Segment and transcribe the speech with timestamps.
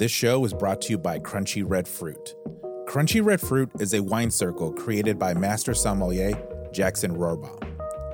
[0.00, 2.34] This show is brought to you by Crunchy Red Fruit.
[2.86, 6.32] Crunchy Red Fruit is a wine circle created by master sommelier
[6.72, 7.62] Jackson Rohrbaugh.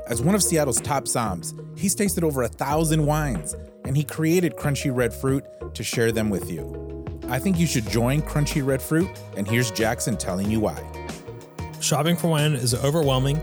[0.09, 3.55] As one of Seattle's top somms, he's tasted over a thousand wines,
[3.85, 5.45] and he created Crunchy Red Fruit
[5.75, 7.05] to share them with you.
[7.29, 10.83] I think you should join Crunchy Red Fruit, and here's Jackson telling you why.
[11.81, 13.41] Shopping for wine is overwhelming,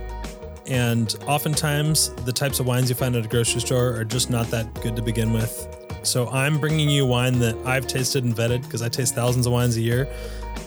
[0.67, 4.47] and oftentimes the types of wines you find at a grocery store are just not
[4.47, 5.82] that good to begin with.
[6.03, 9.53] So I'm bringing you wine that I've tasted and vetted because I taste thousands of
[9.53, 10.07] wines a year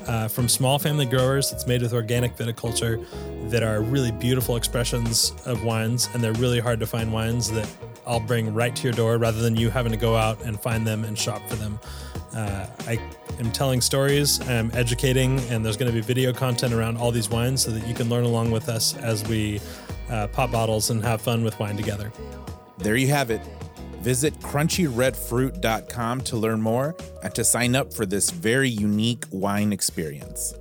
[0.06, 1.52] uh, from small family growers.
[1.52, 3.04] It's made with organic viticulture
[3.50, 7.70] that are really beautiful expressions of wines, and they're really hard to find wines that
[8.06, 10.86] I'll bring right to your door rather than you having to go out and find
[10.86, 11.78] them and shop for them.
[12.34, 12.98] Uh, I
[13.38, 17.28] am telling stories, I'm educating, and there's going to be video content around all these
[17.28, 19.60] wines so that you can learn along with us as we
[20.10, 22.12] uh, pop bottles and have fun with wine together.
[22.78, 23.40] There you have it.
[24.06, 26.94] Visit crunchyredfruit.com to learn more
[27.24, 30.54] and to sign up for this very unique wine experience.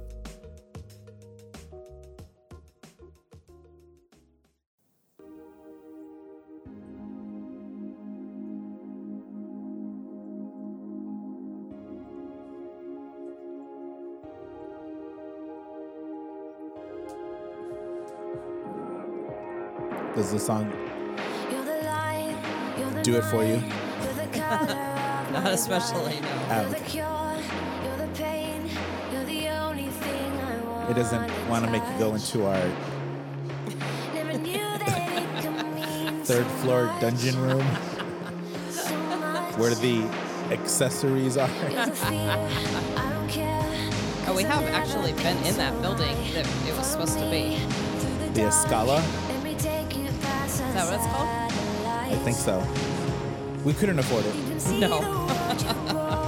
[20.16, 20.85] Does the song
[23.06, 23.62] do it for you?
[25.32, 26.28] Not especially, no.
[26.72, 27.04] Okay.
[30.90, 32.56] It doesn't want to make you go into our
[36.26, 37.62] third floor dungeon room
[39.60, 40.02] where the
[40.52, 41.48] accessories are.
[44.28, 47.60] Oh, we have actually been in that building that it was supposed to be.
[48.34, 49.04] The Escala?
[49.56, 49.64] Is
[50.74, 51.30] that what it's called?
[52.16, 52.95] I think so.
[53.66, 54.36] We couldn't afford it.
[54.80, 55.26] No.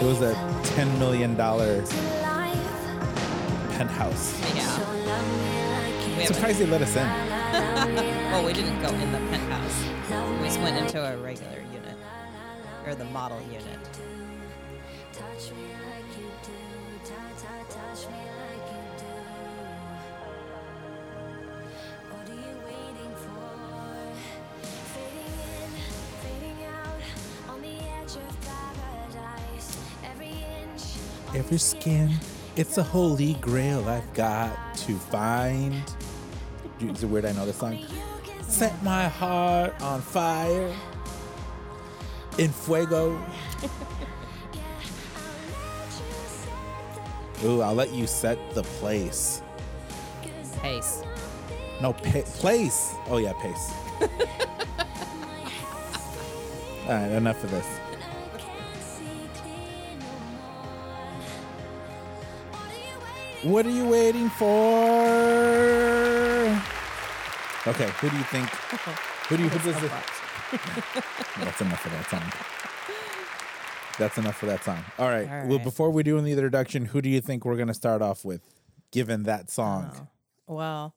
[0.00, 0.32] It was a
[0.76, 1.34] $10 million
[3.76, 4.54] penthouse.
[4.54, 4.78] Yeah.
[6.16, 7.04] We I'm surprised they let us in.
[8.30, 9.82] well, we didn't go in the penthouse.
[10.40, 11.96] We just went into a regular unit,
[12.86, 13.78] or the model unit.
[31.38, 32.10] Every skin,
[32.56, 35.84] it's a holy grail I've got to find.
[36.80, 37.78] Is it weird I know this song?
[38.42, 40.74] Set my heart on fire.
[42.38, 43.24] In fuego.
[47.44, 49.40] Ooh, I'll let you set the place.
[50.60, 51.04] Pace.
[51.80, 52.94] No, pa- place.
[53.06, 53.72] Oh, yeah, pace.
[56.88, 57.87] All right, enough of this.
[63.44, 64.46] What are you waiting for?
[67.68, 68.48] Okay, who do you think?
[69.28, 69.92] Who do you does it?
[71.38, 72.32] That's enough of that song.
[73.96, 74.84] That's enough for that song.
[74.98, 75.28] All right.
[75.28, 78.24] All Well, before we do the introduction, who do you think we're gonna start off
[78.24, 78.40] with,
[78.90, 80.08] given that song?
[80.48, 80.94] Oh, well,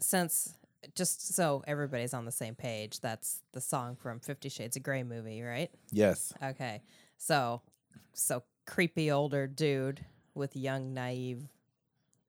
[0.00, 0.54] since
[0.96, 5.04] just so everybody's on the same page, that's the song from Fifty Shades of Grey
[5.04, 5.70] movie, right?
[5.92, 6.32] Yes.
[6.42, 6.82] Okay.
[7.18, 7.62] So,
[8.14, 10.04] so creepy older dude
[10.34, 11.42] with young naive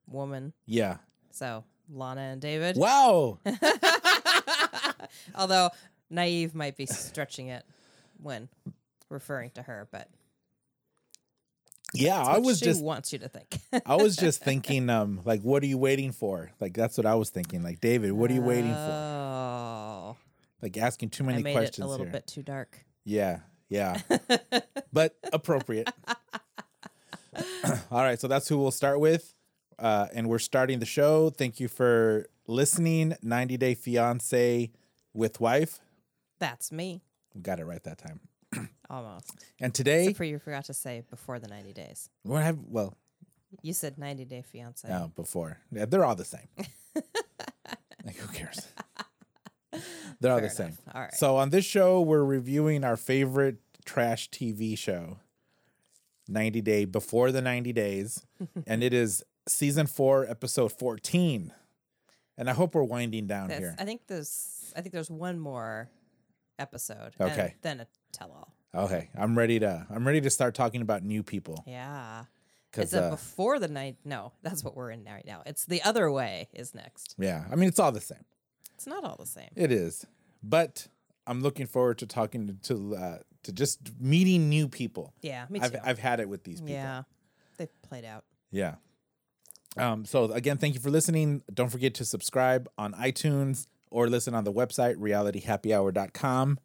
[0.07, 0.53] woman.
[0.65, 0.97] Yeah.
[1.31, 2.77] So Lana and David.
[2.77, 3.39] Wow.
[5.35, 5.69] Although
[6.09, 7.63] naive might be stretching it
[8.21, 8.49] when
[9.09, 10.09] referring to her, but
[11.93, 13.59] Yeah, I was she just wants you to think.
[13.85, 16.51] I was just thinking, um, like, what are you waiting for?
[16.59, 17.63] Like, that's what I was thinking.
[17.63, 18.79] Like, David, what are you waiting for?
[18.79, 20.17] Oh,
[20.61, 22.13] Like, asking too I many made questions it a little here.
[22.13, 22.79] bit too dark.
[23.05, 23.39] Yeah,
[23.69, 23.99] yeah,
[24.93, 25.89] but appropriate.
[27.91, 29.34] All right, so that's who we'll start with,
[29.79, 31.29] uh, and we're starting the show.
[31.29, 33.16] Thank you for listening.
[33.22, 34.72] 90 Day Fiance
[35.13, 35.79] with wife.
[36.39, 37.01] That's me.
[37.42, 38.19] Got it right that time.
[38.89, 39.33] Almost.
[39.60, 42.10] And today, Except for you forgot to say before the 90 days.
[42.24, 42.98] what have well,
[43.62, 44.88] You said 90 day fiance.
[44.88, 45.59] no, before.
[45.71, 46.48] Yeah, they're all the same.
[48.06, 48.68] like, who cares?
[50.19, 50.77] They're all the Fair same.
[50.94, 51.13] All right.
[51.13, 55.18] So on this show, we're reviewing our favorite trash TV show,
[56.27, 58.25] 90 Day Before the 90 Days,
[58.67, 61.53] and it is season four, episode 14.
[62.37, 63.75] And I hope we're winding down That's- here.
[63.77, 65.89] I think there's I think there's one more
[66.57, 67.13] episode.
[67.19, 67.55] and Okay.
[67.61, 68.53] then a tell all.
[68.85, 69.85] Okay, I'm ready to.
[69.89, 71.63] I'm ready to start talking about new people.
[71.67, 72.25] Yeah.
[72.75, 73.97] Is it uh, before the night?
[74.03, 75.43] No, that's what we're in right now.
[75.45, 77.13] It's the other way is next.
[77.19, 78.25] yeah, I mean it's all the same.
[78.73, 79.49] It's not all the same.
[79.55, 80.07] It is,
[80.41, 80.87] but
[81.25, 85.13] I'm looking forward to talking to to, uh, to just meeting new people.
[85.21, 85.79] Yeah, me I've too.
[85.83, 86.75] I've had it with these people.
[86.75, 87.03] yeah,
[87.57, 88.23] they played out.
[88.51, 88.75] Yeah.
[89.77, 91.41] Um, so again, thank you for listening.
[91.51, 96.59] Don't forget to subscribe on iTunes or listen on the website realityhappyhour.com.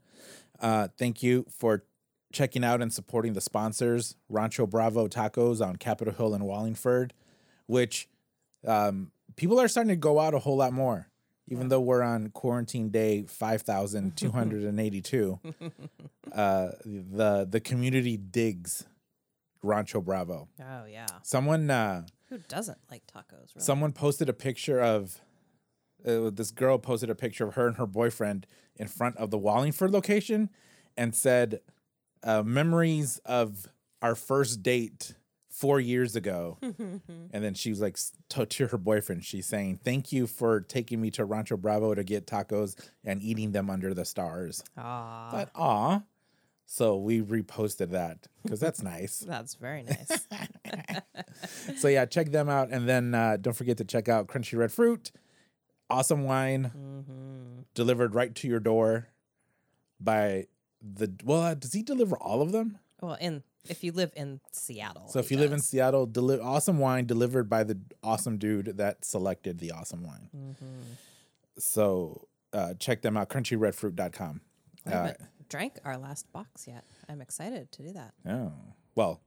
[0.60, 1.84] Uh, thank you for
[2.32, 7.14] checking out and supporting the sponsors, Rancho Bravo Tacos on Capitol Hill in Wallingford,
[7.66, 8.08] which
[8.66, 11.08] um, people are starting to go out a whole lot more.
[11.50, 15.38] Even though we're on quarantine day five thousand two hundred and eighty-two,
[16.32, 18.84] uh, the the community digs
[19.62, 20.48] Rancho Bravo.
[20.60, 23.54] Oh yeah, Someone uh, who doesn't like tacos?
[23.54, 23.64] Really?
[23.64, 25.20] someone posted a picture of
[26.06, 28.46] uh, this girl posted a picture of her and her boyfriend
[28.76, 30.50] in front of the Wallingford location
[30.96, 31.60] and said
[32.22, 33.66] uh, memories of
[34.02, 35.14] our first date
[35.58, 36.58] four years ago.
[37.30, 37.98] And then she was like
[38.30, 39.24] to, to her boyfriend.
[39.24, 42.74] She's saying thank you for taking me to rancho bravo to get tacos
[43.04, 44.64] and eating them under the stars.
[44.76, 46.02] Ah, but aw.
[46.64, 49.18] So we reposted that because that's nice.
[49.26, 50.26] That's very nice.
[51.78, 54.72] so yeah, check them out, and then uh, don't forget to check out Crunchy Red
[54.72, 55.10] Fruit,
[55.88, 56.64] awesome wine.
[56.64, 57.38] Hmm
[57.78, 59.08] delivered right to your door
[60.00, 60.46] by
[60.82, 61.12] the.
[61.24, 62.78] Well, uh, does he deliver all of them?
[63.00, 65.60] Well, in if you live in Seattle, So if you live in.
[65.60, 70.28] Seattle, deli- awesome wine delivered by the awesome dude that selected the awesome wine.
[70.36, 71.60] Mhm.
[71.60, 74.40] So uh, check them out, crunchyredfruit.com.
[74.86, 76.84] I Uh, haven't drank our last box yet.
[77.08, 78.14] I'm excited to do that.
[78.26, 78.52] oh,
[78.94, 79.20] well,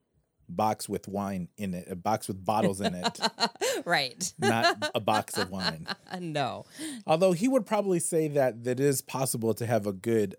[0.49, 3.19] box with wine in it, a box with bottles in it,
[3.85, 4.33] right?
[4.39, 5.87] not a box of wine.
[6.09, 6.65] Uh, no.
[7.07, 10.35] Although he would probably say that that it is possible to have a good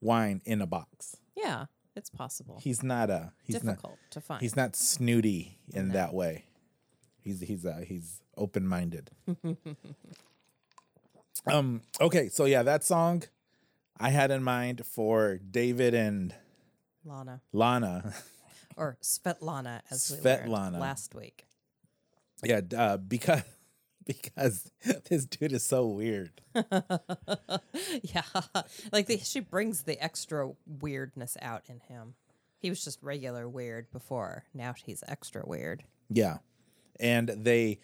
[0.00, 1.16] wine in a box.
[1.36, 1.66] Yeah,
[1.96, 2.58] it's possible.
[2.62, 4.42] He's not a he's Difficult to not find.
[4.42, 5.94] he's not snooty in No.
[5.94, 6.44] that way.
[7.22, 9.10] He's he's uh, he's open minded.
[11.46, 11.82] um.
[12.00, 12.28] Okay.
[12.28, 13.22] So yeah, that song
[13.98, 16.34] I had in mind for David and
[17.04, 18.14] Lana Lana.
[18.76, 20.48] or Svetlana, as we Svetlana.
[20.72, 21.46] learned last week.
[22.42, 22.60] yeah.
[22.76, 23.42] Uh, because
[24.06, 24.70] because
[25.08, 26.40] this dude is so weird.
[28.02, 28.22] yeah,
[28.92, 32.14] like the, she brings the extra weirdness out in him.
[32.58, 34.44] He was just regular weird before.
[34.54, 35.84] Now he's extra weird.
[36.08, 36.38] Yeah.
[36.98, 37.80] And they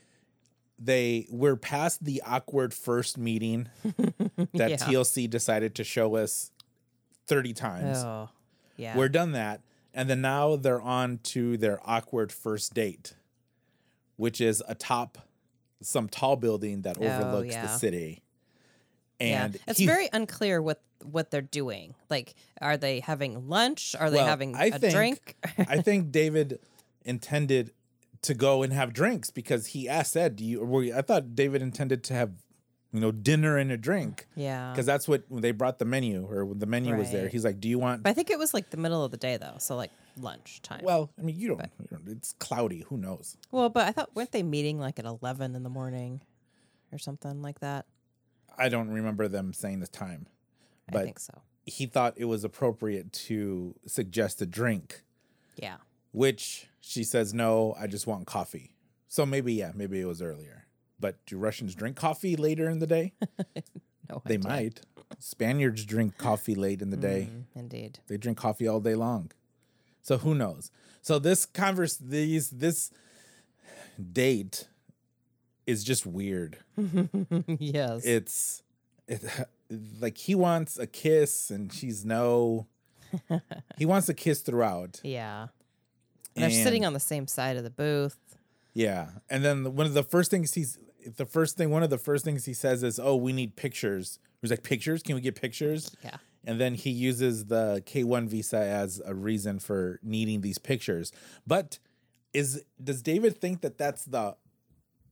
[0.79, 3.69] they we're past the awkward first meeting
[4.55, 4.77] that Yeah.
[4.77, 6.51] TLC decided to show us
[7.27, 7.99] 30 times.
[7.99, 8.31] Oh,
[8.77, 8.97] yeah.
[8.97, 9.61] We're done that.
[9.93, 13.15] And then now they're on to their awkward first date,
[14.17, 15.19] which is atop
[15.83, 17.77] some tall building that oh, overlooks the Oh, yeah.
[17.77, 18.23] city.
[19.21, 19.45] yeah.
[19.45, 21.95] And it's he- very unclear what what they're doing.
[22.11, 23.97] Like, are they having lunch?
[23.99, 25.37] Are they having I a think- drink?
[25.59, 26.59] I think David
[27.05, 27.73] intended
[28.23, 31.63] to go and have drinks because he asked said, "Do you?" Or I thought David
[31.63, 32.33] intended to have,
[32.93, 34.73] you know, dinner and a drink yeah.
[34.73, 37.29] because that's what they brought the menu or the menu was there.
[37.29, 39.17] He's like, "Do you want?" But I think it was like the middle of the
[39.17, 40.81] day though, so like lunch time.
[40.83, 42.09] Well, I mean, you don't, you don't.
[42.09, 42.85] It's cloudy.
[42.89, 43.37] Who knows?
[43.51, 46.21] well, but I thought weren't they meeting like at eleven in the morning,
[46.93, 47.87] or something like that?
[48.59, 50.27] I don't remember them saying the time,
[50.89, 51.43] I But- think so.
[51.67, 55.05] he thought it was appropriate to suggest a drink,
[55.57, 55.77] Yeah.
[56.13, 58.75] which she says, "No, I just want coffee."
[59.09, 60.67] So maybe, yeah, maybe it was earlier.
[60.99, 63.13] But do Russians drink coffee later in the day?
[64.09, 64.49] No, They idea.
[64.49, 64.81] might.
[65.21, 67.29] Spaniards drink coffee late in the day.
[67.33, 68.01] Mm, indeed.
[68.09, 69.31] They drink coffee all day long.
[70.03, 70.71] So who knows?
[71.03, 72.91] So this converse these this
[74.13, 74.69] date
[75.67, 76.59] is just weird.
[77.59, 78.05] yes.
[78.05, 78.63] It's
[79.09, 79.23] it,
[80.01, 82.67] like he wants a kiss and she's no.
[83.77, 85.01] he wants a kiss throughout.
[85.03, 85.49] yeah.
[86.37, 88.17] And they're sitting on the same side of the booth.
[88.73, 90.79] Yeah, and then the- one of the first things he's
[91.17, 94.21] the first thing one of the first things he says is, "Oh, we need pictures."
[94.41, 95.03] He's like, "Pictures?
[95.03, 96.19] Can we get pictures?" Yeah.
[96.45, 101.13] And then he uses the K1 visa as a reason for needing these pictures.
[101.47, 101.79] But
[102.33, 104.37] is does David think that that's the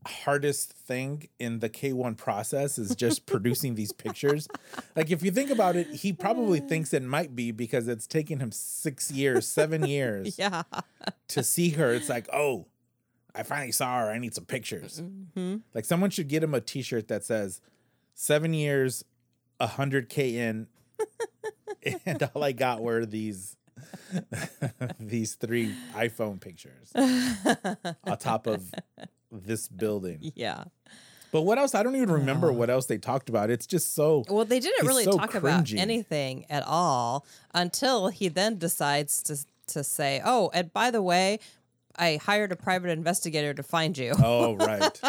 [0.07, 4.49] hardest thing in the K1 process is just producing these pictures?
[4.97, 8.41] Like if you think about it, he probably thinks it might be because it's taken
[8.41, 10.63] him 6 years, 7 years Yeah.
[11.29, 11.93] to see her.
[11.93, 12.67] It's like, "Oh,
[13.35, 14.11] I finally saw her.
[14.11, 15.03] I need some pictures."
[15.35, 17.61] hmm Like someone should get him a T-shirt that says
[18.15, 19.05] seven years,
[19.61, 20.69] hundred k in,
[22.07, 23.57] and all I got were these
[25.01, 28.73] these three iPhone pictures on top of
[29.31, 30.33] this building.
[30.35, 30.65] Yeah.
[31.31, 31.75] But what else?
[31.75, 33.51] I don't even remember what else they talked about.
[33.51, 38.29] It's just so Well, they didn't really so talk about anything at all until he
[38.29, 39.37] then decides to
[39.69, 41.41] to say, "Oh, and by the way,
[41.97, 45.01] I hired a private investigator to find you." oh right.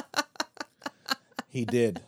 [1.47, 2.01] he did.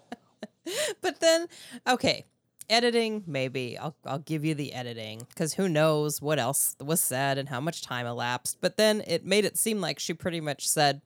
[1.01, 1.47] but then,
[1.87, 2.25] okay,
[2.71, 7.37] editing, maybe I'll I'll give you the editing because who knows what else was said
[7.37, 8.57] and how much time elapsed.
[8.61, 11.01] But then it made it seem like she pretty much said,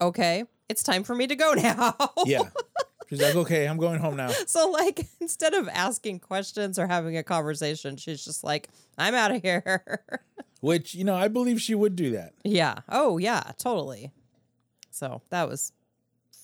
[0.00, 2.42] "Okay, it's time for me to go now." Yeah.
[3.08, 4.30] She's like, okay, I'm going home now.
[4.46, 9.30] so like instead of asking questions or having a conversation, she's just like, "I'm out
[9.30, 10.04] of here."
[10.60, 12.32] Which, you know, I believe she would do that.
[12.44, 12.78] yeah.
[12.88, 14.10] Oh yeah, totally.
[14.90, 15.72] So that was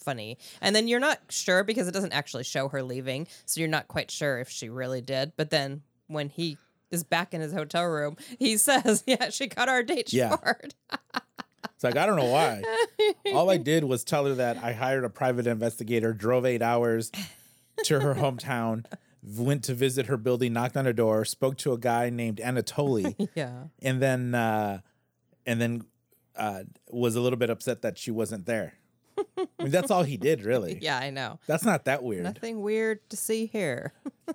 [0.02, 0.38] funny.
[0.60, 3.88] And then you're not sure because it doesn't actually show her leaving, so you're not
[3.88, 5.32] quite sure if she really did.
[5.36, 6.58] But then when he
[6.90, 10.30] is back in his hotel room, he says, "Yeah, she cut our date Yeah.
[10.30, 10.74] short."
[11.74, 12.62] It's like, I don't know why.
[13.34, 17.10] All I did was tell her that I hired a private investigator, drove eight hours
[17.84, 18.84] to her hometown,
[19.22, 23.28] went to visit her building, knocked on her door, spoke to a guy named Anatoly,
[23.34, 23.64] yeah.
[23.80, 24.80] and then uh,
[25.44, 25.84] and then
[26.36, 28.74] uh, was a little bit upset that she wasn't there.
[29.38, 30.78] I mean, that's all he did, really.
[30.82, 31.38] Yeah, I know.
[31.46, 32.24] That's not that weird.
[32.24, 33.92] Nothing weird to see here.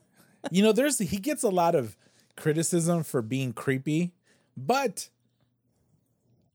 [0.52, 1.98] You know, there's he gets a lot of
[2.38, 4.14] criticism for being creepy,
[4.56, 5.10] but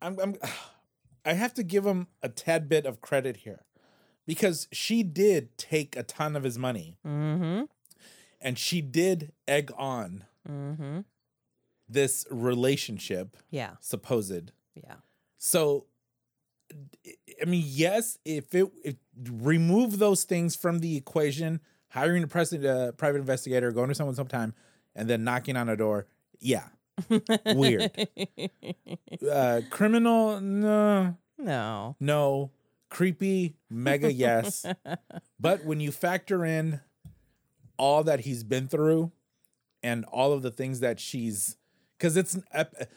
[0.01, 0.37] I'm, I'm
[1.27, 3.65] I have to give him a tad bit of credit here
[4.27, 7.65] because she did take a ton of his money Mm-hmm.
[8.41, 11.01] and she did egg on Mm-hmm.
[11.89, 13.73] this relationship Yeah.
[13.81, 14.53] supposed.
[14.75, 14.95] Yeah.
[15.37, 15.85] So
[17.41, 18.97] I mean, yes, if it if,
[19.31, 24.15] remove those things from the equation, hiring a pres- uh, private investigator, going to someone
[24.15, 24.55] sometime,
[24.95, 26.07] and then knocking on a door,
[26.41, 26.65] yeah,
[27.47, 27.91] weird.
[29.31, 31.97] uh, criminal, no, No.
[32.01, 32.51] no.
[32.91, 34.67] Creepy, mega yes.
[35.41, 36.81] but when you factor in
[37.79, 39.11] all that he's been through
[39.83, 41.57] and all of the things that she's,
[41.97, 42.91] because it's, ep-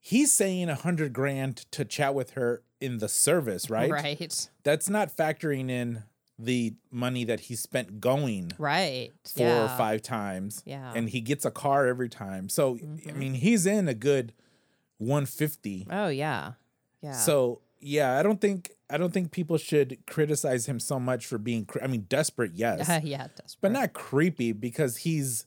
[0.00, 3.90] he's saying a hundred grand to chat with her in the service, right?
[3.90, 4.48] Right.
[4.64, 6.02] That's not factoring in
[6.38, 9.10] the money that he spent going Right.
[9.24, 9.64] four yeah.
[9.64, 10.62] or five times.
[10.66, 10.92] Yeah.
[10.94, 12.48] And he gets a car every time.
[12.48, 13.16] So, I Mhm.
[13.16, 14.32] mean, he's in a good
[14.98, 15.86] 150.
[15.90, 16.52] Oh yeah.
[17.00, 17.12] Yeah.
[17.12, 21.38] So yeah, I don't think I don't think people should criticize him so much for
[21.38, 21.64] being.
[21.64, 23.58] Cre- I mean, desperate, yes, Uh, yeah, desperate.
[23.60, 25.46] but not creepy because he's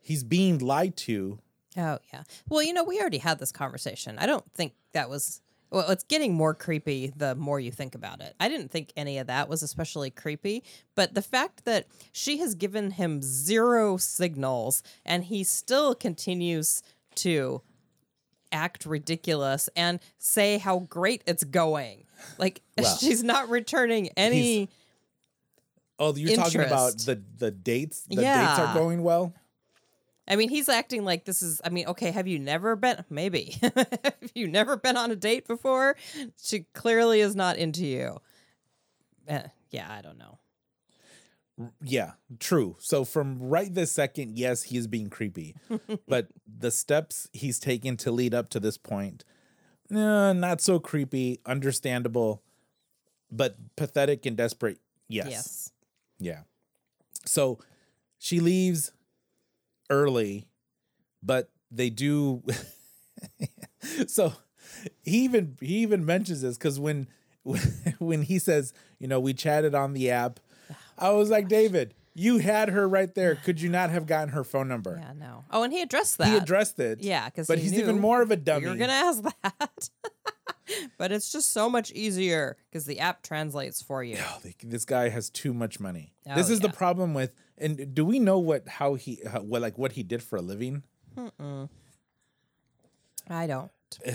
[0.00, 1.38] he's being lied to.
[1.76, 2.22] Oh yeah.
[2.48, 4.18] Well, you know, we already had this conversation.
[4.18, 5.40] I don't think that was.
[5.70, 8.34] Well, it's getting more creepy the more you think about it.
[8.40, 12.54] I didn't think any of that was especially creepy, but the fact that she has
[12.54, 16.82] given him zero signals and he still continues
[17.16, 17.62] to
[18.50, 22.04] act ridiculous and say how great it's going.
[22.38, 24.70] Like Well, she's not returning any
[26.00, 28.02] Oh, you're talking about the the dates.
[28.08, 29.34] The dates are going well.
[30.28, 31.60] I mean, he's acting like this is.
[31.64, 33.04] I mean, okay, have you never been?
[33.08, 33.56] Maybe.
[33.62, 35.96] have you never been on a date before?
[36.40, 38.20] She clearly is not into you.
[39.26, 40.38] Eh, yeah, I don't know.
[41.82, 42.76] Yeah, true.
[42.78, 45.56] So from right this second, yes, he is being creepy,
[46.08, 49.24] but the steps he's taken to lead up to this point,
[49.92, 52.42] uh, not so creepy, understandable,
[53.30, 54.78] but pathetic and desperate.
[55.08, 55.28] Yes.
[55.30, 55.72] Yes.
[56.20, 56.40] Yeah.
[57.24, 57.58] So
[58.18, 58.92] she leaves
[59.90, 60.48] early,
[61.22, 62.42] but they do.
[64.06, 64.32] so
[65.02, 67.08] he even he even mentions this because when
[67.98, 70.40] when he says, you know, we chatted on the app,
[70.98, 73.36] I oh, was like, David, you had her right there.
[73.36, 74.98] Could you not have gotten her phone number?
[75.00, 75.44] Yeah, no.
[75.50, 76.28] Oh, and he addressed that.
[76.28, 77.00] He addressed it.
[77.00, 78.66] Yeah, because but he's even more of a dummy.
[78.66, 79.90] You're gonna ask that,
[80.98, 84.18] but it's just so much easier because the app translates for you.
[84.20, 86.12] Oh, this guy has too much money.
[86.28, 87.32] Oh, this is the problem with.
[87.60, 90.42] And do we know what how he how, what like what he did for a
[90.42, 90.82] living?
[93.28, 93.70] I don't.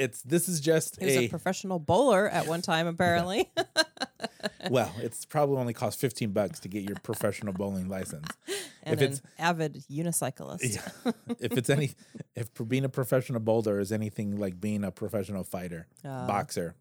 [0.00, 3.50] It's this is just He was a, a professional bowler at one time, apparently.
[4.70, 8.28] well, it's probably only cost 15 bucks to get your professional bowling license.
[8.84, 10.60] and If an it's- avid unicyclist.
[10.76, 11.12] Yeah.
[11.40, 11.96] if it's any
[12.36, 16.28] if being a professional bowler is anything like being a professional fighter, Uh.
[16.28, 16.76] boxer,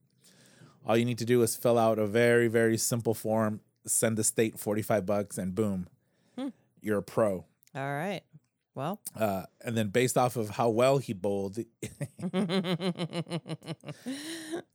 [0.86, 4.24] all you need to do is fill out a very very simple form, send the
[4.24, 5.88] state 45 bucks and boom.
[6.38, 6.50] Hmm.
[6.82, 7.46] You're a pro.
[7.76, 8.22] All right.
[8.76, 11.58] Well, Uh, and then based off of how well he bowled,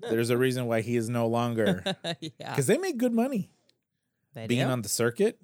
[0.01, 1.83] there's a reason why he is no longer
[2.21, 2.51] yeah.
[2.51, 3.51] because they make good money
[4.35, 4.73] They being do?
[4.73, 5.39] on the circuit.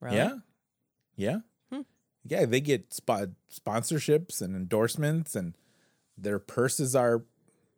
[0.00, 0.16] Really?
[0.16, 0.34] Yeah.
[1.16, 1.36] Yeah.
[1.72, 1.80] Hmm.
[2.24, 5.56] Yeah, they get spo- sponsorships and endorsements and
[6.16, 7.24] their purses are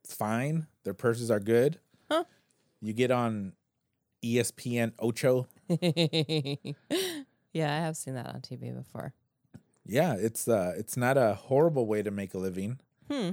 [0.06, 0.66] fine.
[0.84, 1.80] Their purses are good.
[2.10, 2.24] Huh.
[2.80, 3.52] You get on
[4.24, 5.46] ESPN Ocho.
[7.52, 9.12] yeah, I have seen that on TV before.
[9.86, 12.78] Yeah, it's uh it's not a horrible way to make a living.
[13.10, 13.30] Hmm.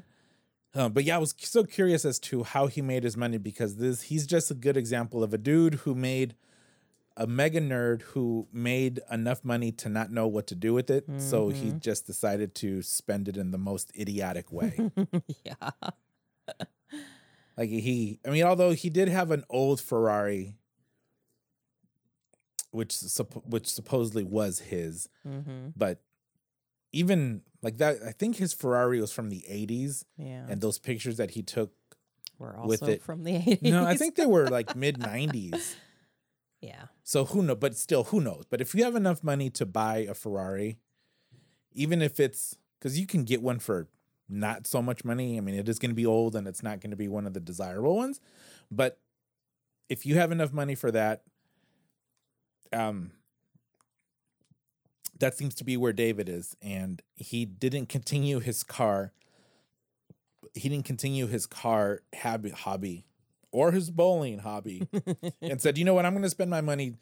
[0.73, 3.77] Uh, but yeah, I was so curious as to how he made his money because
[3.77, 6.35] this he's just a good example of a dude who made
[7.17, 11.05] a mega nerd who made enough money to not know what to do with it,
[11.17, 11.77] so he Mm-hmm.
[11.79, 14.91] just decided to spend it in the most idiotic way.
[15.45, 15.69] yeah.
[17.57, 20.55] like he, I mean, although he did have an old Ferrari,
[22.75, 22.95] which
[23.45, 25.69] which supposedly was his, Mm-hmm.
[25.75, 26.01] but
[26.91, 30.45] even like that, I think his Ferrari was from the '80s, Yeah.
[30.49, 31.71] and those pictures that he took.
[32.37, 33.61] We're with also it- from the 80s.
[33.61, 35.75] No, I think they were like mid '90s.
[36.61, 36.85] Yeah.
[37.03, 37.57] So who knows?
[37.59, 38.45] But still, who knows?
[38.49, 40.77] But if you have enough money to buy a Ferrari,
[41.73, 43.87] even if it's because you can get one for
[44.27, 45.37] not so much money.
[45.37, 47.27] I mean, it is going to be old and it's not going to be one
[47.27, 48.19] of the desirable ones.
[48.71, 48.99] But
[49.89, 51.21] if you have enough money for that,
[52.75, 53.11] um,
[55.19, 59.13] that seems to be where David is, and he didn't continue his car.
[60.53, 63.05] He didn't continue his car hobby, hobby
[63.51, 64.87] or his bowling hobby
[65.41, 66.95] and said, you know what, I'm going to spend my money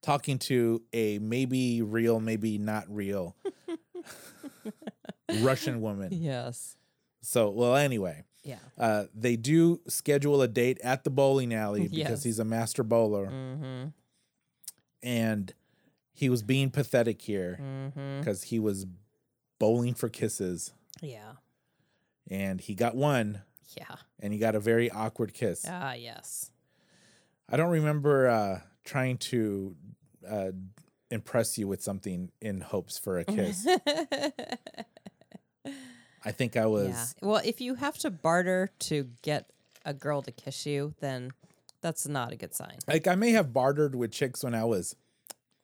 [0.00, 3.34] talking to a maybe real, maybe not real
[5.40, 6.10] Russian woman.
[6.12, 6.76] Yes.
[7.20, 8.58] So, well, anyway, Yeah.
[8.78, 12.22] uh, they do schedule a date at the bowling alley because Yes.
[12.24, 13.26] he's a master bowler.
[13.26, 13.88] Mm-hmm.
[15.02, 15.52] And
[16.12, 18.18] he was being pathetic here Mm-hmm.
[18.20, 18.86] because he was
[19.58, 21.32] bowling for kisses Yeah.
[22.30, 23.42] and he got one
[23.76, 23.96] Yeah.
[24.20, 25.64] and he got a very awkward kiss.
[25.68, 26.50] Ah, yes.
[27.48, 29.76] I don't remember uh, trying to
[30.28, 30.50] uh,
[31.10, 33.66] impress you with something in hopes for a kiss.
[36.24, 36.88] I think I was.
[36.90, 37.06] yeah.
[37.28, 39.50] Well, if you have to barter to get
[39.84, 41.32] a girl to kiss you, then
[41.82, 42.78] that's not a good sign.
[42.88, 44.96] Like I may have bartered with chicks when I was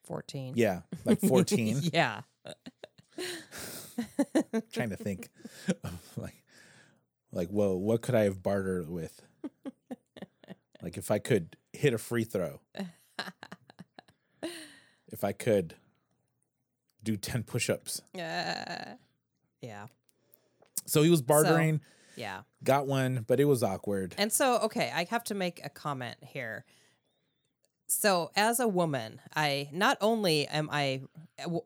[0.05, 0.55] 14.
[0.57, 1.81] yeah, like 14.
[1.93, 2.21] yeah.
[4.73, 5.29] trying to think
[6.17, 6.45] like
[7.33, 9.23] like whoa, what could I have bartered with?
[10.83, 12.61] like if I could hit a free throw.
[15.11, 15.75] if I could
[17.03, 18.03] do 10 push-ups.
[18.15, 18.95] Uh,
[19.61, 19.87] yeah.
[20.87, 21.81] So he was bartering,
[22.19, 22.43] Yeah.
[22.65, 24.15] got one, but it was awkward.
[24.19, 26.65] And so, okay, I have to make a comment here.
[27.91, 31.03] So, as a woman, I not only am I,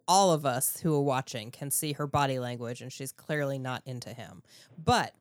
[0.06, 3.82] all of us who are watching can see her body language, and she's clearly not
[3.86, 4.44] into him,
[4.82, 5.14] but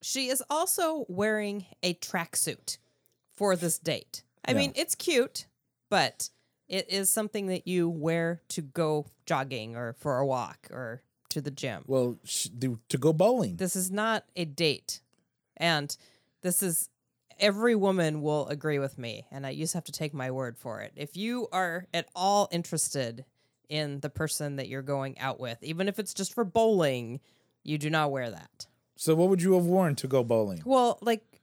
[0.00, 2.78] she is also wearing a tracksuit
[3.34, 4.22] for this date.
[4.46, 4.58] I Yeah.
[4.58, 5.46] mean, it's cute,
[5.90, 6.30] but
[6.68, 11.02] it is something that you wear to go jogging or for a walk or
[11.36, 11.82] to the gym.
[11.86, 13.56] Well, sh- do- to go bowling.
[13.56, 15.00] This is not a date.
[15.58, 15.94] And
[16.40, 16.88] this is
[17.38, 20.80] every woman will agree with me and I just have to take my word for
[20.80, 20.94] it.
[20.96, 23.26] If you are at all interested
[23.68, 27.20] in the person that you're going out with, even if it's just for bowling,
[27.62, 28.66] you do not wear that.
[28.96, 30.62] So what would you have worn to go bowling?
[30.64, 31.42] Well, like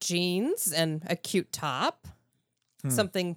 [0.00, 2.08] jeans and a cute top,
[2.80, 2.88] hmm.
[2.88, 3.36] something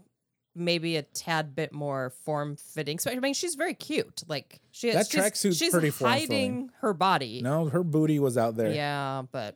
[0.55, 2.99] maybe a tad bit more form fitting.
[2.99, 4.23] So I mean, she's very cute.
[4.27, 6.21] Like she That she's, tracksuit's she's pretty form-filling.
[6.29, 7.41] hiding her body.
[7.41, 8.71] No, her booty was out there.
[8.73, 9.55] Yeah, but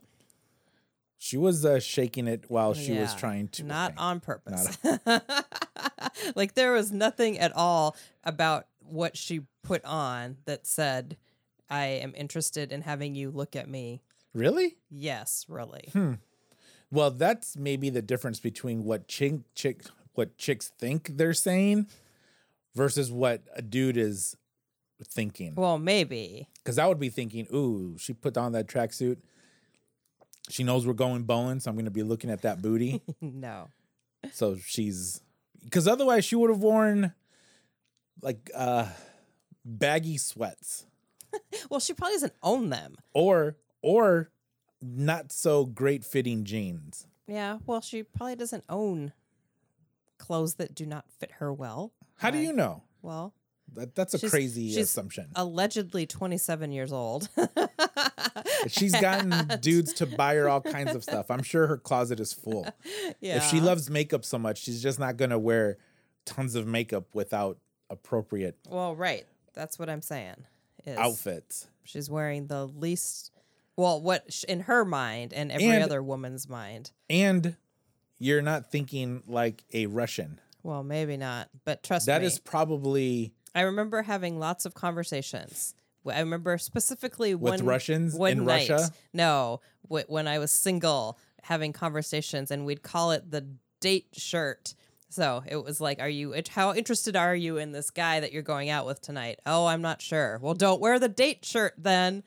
[1.18, 3.64] She was uh, shaking it while she was trying to.
[3.64, 4.00] not okay.
[4.02, 4.78] on purpose.
[6.36, 11.18] like there was nothing at all about what she put on that said,
[11.70, 14.02] "I am interested in having you look at me."
[14.34, 14.78] Really?
[14.90, 15.90] Yes, really.
[15.94, 16.14] Hmm.
[16.92, 21.88] Well, that's maybe the difference between what chick chick what chicks think they're saying
[22.76, 24.36] versus what a dude is
[25.04, 25.54] thinking.
[25.56, 26.48] Well, maybe.
[26.64, 29.18] Because I would be thinking, "Ooh, she put on that tracksuit.
[30.50, 33.70] She knows we're going bowling, so I'm going to be looking at that booty." no.
[34.32, 35.22] so she's
[35.64, 37.14] because otherwise she would have worn
[38.22, 38.88] like uh
[39.66, 40.86] baggy sweats
[41.70, 42.96] Well, she probably doesn't own them.
[43.14, 44.30] or or
[44.82, 47.08] not so great fitting jeans.
[47.28, 47.58] Yeah.
[47.66, 49.14] Well, she probably doesn't own
[50.18, 51.92] clothes that do not fit her well.
[52.18, 52.84] How do you know?
[53.02, 53.34] Well,
[53.74, 55.28] That, that's a She's- crazy she's assumption.
[55.36, 57.30] allegedly 27 years old.
[58.68, 61.30] She's gotten dudes to buy her all kinds of stuff.
[61.30, 62.68] I'm sure her closet is full.
[63.20, 63.38] yeah.
[63.38, 65.78] If she loves makeup so much, she's just not going to wear
[66.26, 67.58] tons of makeup without
[67.90, 69.26] appropriate Well, right.
[69.54, 70.36] That's what I'm saying.
[70.86, 71.68] Is outfits.
[71.84, 73.32] She's wearing the least,
[73.76, 76.92] well, what in her mind and every And- other woman's mind.
[77.10, 77.56] And
[78.20, 80.40] you're not thinking like a Russian.
[80.64, 82.28] Well, maybe not, but trust That me.
[82.28, 85.76] is probably I remember having lots of conversations.
[86.06, 88.92] I remember specifically With one Russians one in night, Russia?
[89.14, 93.46] No, w- when I was single, having conversations, and we'd call it the
[93.80, 94.76] date shirt.
[95.10, 96.34] So it was like, "Are you?
[96.50, 99.82] How interested are you in this guy that you're going out with tonight?" Oh, I'm
[99.82, 100.40] not sure.
[100.42, 102.24] Well, don't wear the date shirt then.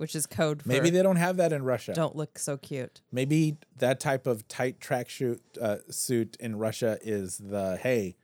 [0.00, 1.92] Which is code for Maybe they don't have that in Russia.
[1.92, 3.02] don't look so cute.
[3.12, 8.16] Maybe that type of tight tracksuit uh, suit in Russia is the hey,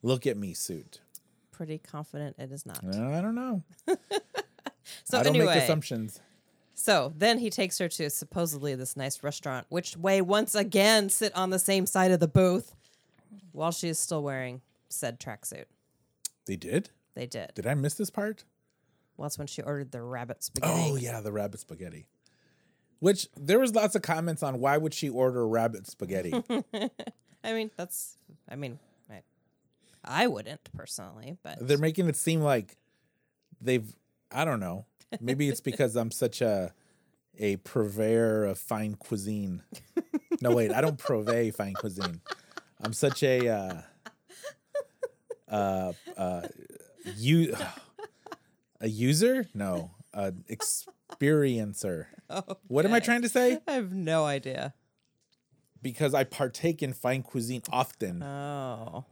[0.00, 1.02] look at me suit.
[1.50, 2.82] Pretty confident it is not.
[2.82, 3.62] Uh, I don't know.
[5.04, 6.20] So I don't anyway, make assumptions.
[6.74, 11.32] so then he takes her to supposedly this nice restaurant, which way once again sit
[11.36, 12.74] on the same side of the booth,
[13.52, 15.66] while she is still wearing said tracksuit.
[16.46, 16.90] They did.
[17.14, 17.52] They did.
[17.54, 18.44] Did I miss this part?
[19.22, 20.82] Well, that's when she ordered the rabbit spaghetti.
[20.84, 22.06] Oh yeah, the rabbit spaghetti.
[22.98, 26.32] Which there was lots of comments on why would she order rabbit spaghetti?
[27.44, 28.18] I mean, that's.
[28.48, 29.22] I mean, I,
[30.04, 32.76] I wouldn't personally, but They're making it seem like
[33.60, 33.94] they've
[34.32, 34.86] I don't know.
[35.20, 36.72] Maybe it's because I'm such a
[37.38, 39.62] a purveyor of fine cuisine.
[40.40, 42.22] No wait, I don't purvey fine cuisine.
[42.80, 43.82] I'm such a uh
[45.48, 46.48] uh uh
[47.16, 47.54] you
[48.82, 49.46] a user?
[49.54, 52.06] No, an experiencer.
[52.66, 53.58] What am I trying to say?
[53.68, 54.72] I have no idea.
[55.82, 58.22] Because I partake in fine cuisine often.
[58.22, 59.04] Oh,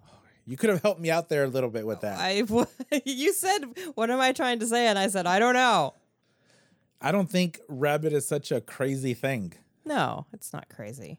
[0.46, 2.18] You could have helped me out there a little bit with that.
[2.18, 2.44] I.
[3.04, 3.60] You said,
[3.94, 5.94] "What am I trying to say?" And I said, "I don't know."
[7.00, 9.52] I don't think rabbit is such a crazy thing.
[9.84, 11.18] No, it's not crazy.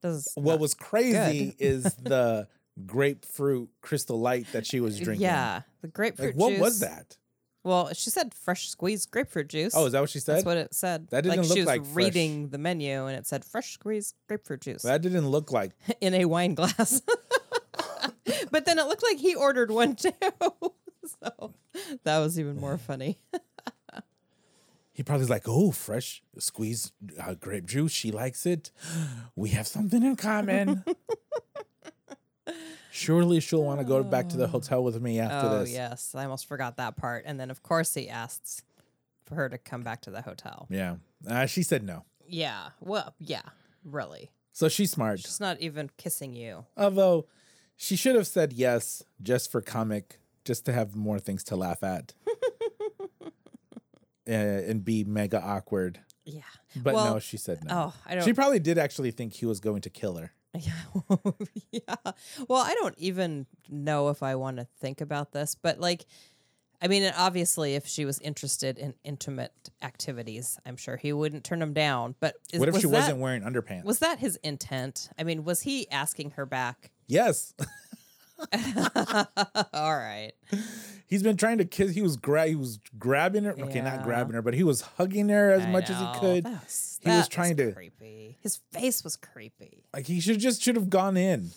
[0.00, 2.48] Does What was crazy is the
[2.86, 5.22] grapefruit crystal light that she was drinking.
[5.22, 7.16] Yeah, the grapefruit Like, what was that?
[7.64, 9.72] Well, she said fresh squeezed grapefruit juice.
[9.76, 10.36] Oh, is that what she said?
[10.36, 11.08] That's what it said.
[11.10, 11.94] That didn't like look she was like fresh.
[11.94, 15.72] reading the menu and it said fresh squeezed grapefruit juice that didn't look like.
[16.00, 17.02] in a wine glass.
[18.50, 20.10] but then it looked like he ordered one too.
[21.22, 21.54] so
[22.04, 23.18] that was even more funny.
[24.94, 27.92] He probably was like, oh, fresh squeezed uh, grape juice.
[27.92, 28.70] She likes it.
[29.34, 30.84] We have something in common.
[32.90, 35.56] Surely she'll want to go back to the hotel with me after this.
[35.56, 35.72] oh, this.
[35.72, 36.14] yes.
[36.14, 37.24] I almost forgot that part.
[37.26, 38.62] And then, of course, he asks
[39.24, 40.66] for her to come back to the hotel.
[40.70, 40.96] Yeah.
[41.26, 42.04] Uh, she said no.
[42.26, 42.68] Yeah.
[42.80, 43.42] Well, yeah,
[43.84, 44.30] really.
[44.52, 45.20] So she's smart.
[45.20, 46.66] She's not even kissing you.
[46.76, 47.26] Although
[47.76, 51.82] she should have said yes just for comic, just to have more things to laugh
[51.82, 52.12] at.
[53.22, 53.30] uh,
[54.26, 56.00] and be mega awkward.
[56.24, 56.42] Yeah.
[56.76, 57.74] But well, no, she said no.
[57.74, 58.24] Oh, I don't.
[58.24, 60.32] She probably did actually think he was going to kill her.
[60.54, 60.72] Yeah.
[61.72, 62.12] yeah.
[62.48, 66.04] Well, I don't even know if I want to think about this, but like,
[66.82, 71.60] I mean, obviously, if she was interested in intimate activities, I'm sure he wouldn't turn
[71.60, 72.16] them down.
[72.18, 73.84] But is, what if was she that, wasn't wearing underpants?
[73.84, 75.08] Was that his intent?
[75.18, 76.90] I mean, was he asking her back?
[77.06, 77.54] yes.
[79.72, 80.32] All right.
[81.06, 81.92] He's been trying to kiss.
[81.94, 83.52] He was gra- He was grabbing her.
[83.60, 86.12] Okay, not grabbing her, but he was hugging her as I much as know.
[86.14, 86.44] he could.
[86.44, 88.38] That was, He was that trying to- creepy.
[88.40, 89.84] His face was creepy.
[89.94, 91.50] Like he should just should have gone in.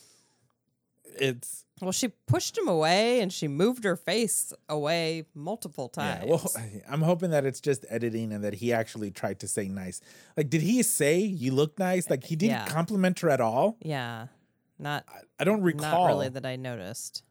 [1.18, 6.26] It's Well, she pushed him away and she moved her face away multiple times.
[6.26, 6.30] yeah.
[6.30, 6.52] Well,
[6.90, 10.02] I'm hoping that it's just editing and that he actually tried to say nice.
[10.36, 12.10] Like, did he say you look nice?
[12.10, 12.66] Like he didn't Yeah.
[12.68, 13.78] compliment her at all.
[13.82, 14.28] yeah.
[14.78, 15.06] Not
[15.40, 16.08] I don't not recall.
[16.08, 17.24] really that I noticed.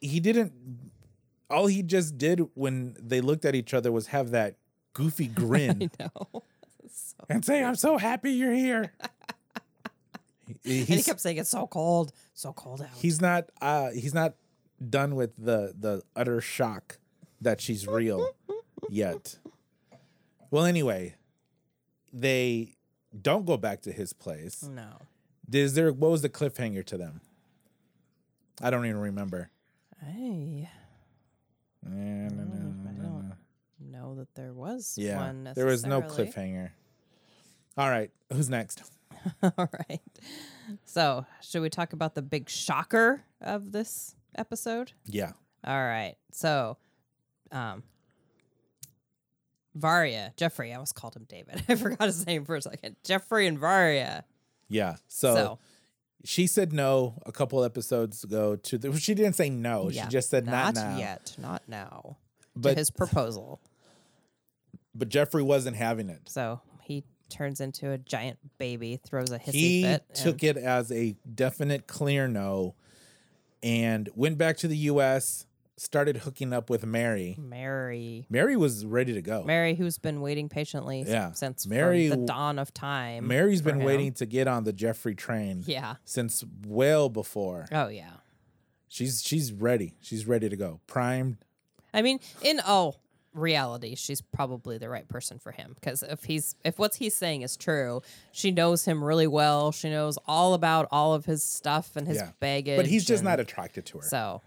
[0.00, 0.52] He didn't.
[1.48, 4.56] All he just did when they looked at each other was have that
[4.92, 6.42] goofy grin I know.
[6.92, 8.92] So- and say, "I'm so happy you're here."
[10.64, 12.88] He- and he kept saying it's so cold, so cold out.
[12.96, 13.50] he's not.
[13.60, 14.34] Uh, he's not
[14.88, 16.98] done with the the utter shock
[17.40, 18.30] that she's real
[18.90, 19.38] yet.
[20.50, 21.14] Well, anyway,
[22.12, 22.74] they
[23.22, 24.64] don't go back to his place.
[24.64, 24.98] no.
[25.52, 27.20] Is there what was the cliffhanger to them?
[28.62, 29.50] I don't even remember.
[30.04, 30.68] Hey,
[31.82, 33.32] no, no, Mm, I don't
[33.80, 35.50] know that there was Yeah, one.
[35.54, 36.70] there was no cliffhanger.
[37.76, 38.82] All right, who's next?
[39.42, 39.52] All
[39.88, 40.00] right.
[40.84, 44.92] So, should we talk about the big shocker of this episode?
[45.06, 45.32] Yeah,
[45.64, 46.16] All right.
[46.32, 46.76] So,
[47.50, 47.82] um,
[49.74, 51.62] Varya, Geoffrey, I almost called him David.
[51.68, 52.96] I forgot his name for a second.
[53.04, 54.24] Geoffrey and Varya.
[54.70, 54.96] Yeah.
[55.08, 55.58] So, So,
[56.24, 58.96] she said no a couple episodes ago to the.
[58.98, 59.90] She didn't say no.
[59.90, 60.96] yeah, She just said not, not now.
[60.98, 62.16] yet, not now.
[62.56, 63.60] But to his proposal.
[64.94, 66.20] but Geoffrey wasn't having it.
[66.28, 70.04] So he turns into a giant baby, throws a hissy He fit.
[70.14, 72.74] took it as a definite clear no,
[73.62, 75.46] and went back to the U.S.
[75.82, 77.36] Started hooking up with Mary.
[77.38, 78.26] Mary.
[78.28, 79.44] Mary was ready to go.
[79.44, 81.32] Mary, who's been waiting patiently Yeah.
[81.32, 83.26] since Mary the dawn of time.
[83.26, 83.86] Mary's been him.
[83.86, 85.94] waiting to get on the Geoffrey train Yeah.
[86.04, 87.64] since well before.
[87.72, 88.10] Oh yeah.
[88.88, 89.94] She's she's ready.
[90.02, 90.80] She's ready to go.
[90.86, 91.38] Primed.
[91.94, 93.00] I mean, in all
[93.32, 97.40] reality, she's probably the right person for him because if he's if what he's saying
[97.40, 99.72] is true, she knows him really well.
[99.72, 102.32] She knows all about all of his stuff and his Yeah.
[102.38, 102.76] baggage.
[102.76, 104.04] But he's just not attracted to her.
[104.06, 104.42] so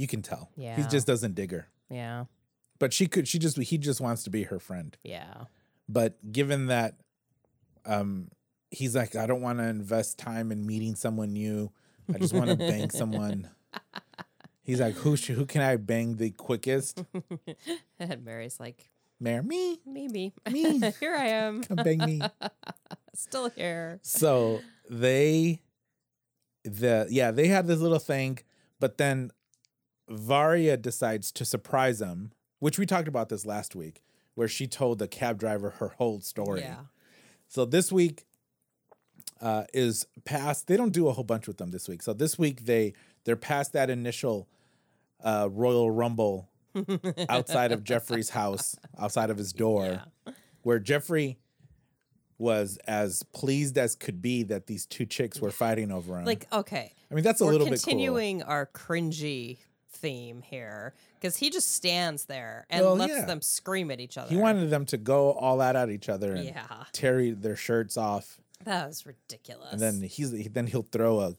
[0.00, 0.50] you can tell.
[0.56, 0.76] Yeah.
[0.76, 1.68] He just doesn't dig her.
[1.90, 2.24] yeah.
[2.78, 3.28] but she could.
[3.28, 4.96] She just he just wants to be her friend.
[5.04, 5.44] Yeah.
[5.88, 6.94] But given that,
[7.84, 8.30] um,
[8.70, 11.70] he's like, I don't want to invest time in meeting someone new.
[12.12, 13.48] I just want to bang someone.
[14.62, 17.02] He's like, who sh- who can I bang the quickest?
[17.98, 18.88] And Mary's like,
[19.20, 20.32] Mary, me, me, me.
[20.50, 20.80] Me.
[21.00, 21.62] here I am.
[21.62, 22.20] come bang me.
[23.14, 23.98] Still here.
[24.02, 25.60] so they
[26.64, 28.38] the yeah they had this little thing
[28.80, 29.30] but then
[30.10, 34.02] varya decides to surprise him which we talked about this last week
[34.34, 36.80] where she told the cab driver her whole story Yeah.
[37.48, 38.24] so this week
[39.40, 42.38] uh is past they don't do a whole bunch with them this week so this
[42.38, 42.92] week they
[43.24, 44.48] they're past that initial
[45.22, 46.48] uh royal rumble
[47.28, 50.32] outside of geoffrey's house outside of his door Yeah.
[50.62, 51.38] where Geoffrey
[52.38, 56.24] was as pleased as could be that these two chicks were fighting over him.
[56.24, 56.90] Like, okay.
[57.10, 57.90] I mean, that's a We're little bit cool.
[57.90, 59.58] continuing our cringy
[59.92, 63.24] theme here because he just stands there and Well, lets yeah.
[63.26, 64.30] them scream at each other.
[64.30, 66.84] He wanted them to go all out at each other and Yeah.
[66.92, 69.72] tear their shirts off, That was ridiculous.
[69.72, 71.34] and then he's then he'll throw a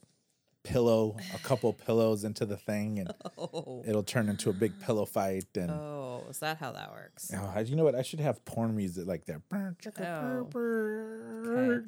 [0.64, 5.06] pillow, a couple pillows into the thing, and oh, it'll turn into a big pillow
[5.06, 5.46] fight.
[5.56, 7.32] And oh, is that how that works?
[7.36, 7.96] Oh, you know what?
[7.96, 9.42] I should have porn music like that.
[9.54, 9.76] Oh.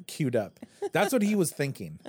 [0.06, 0.58] Queued up.
[0.92, 2.00] That's what he was thinking.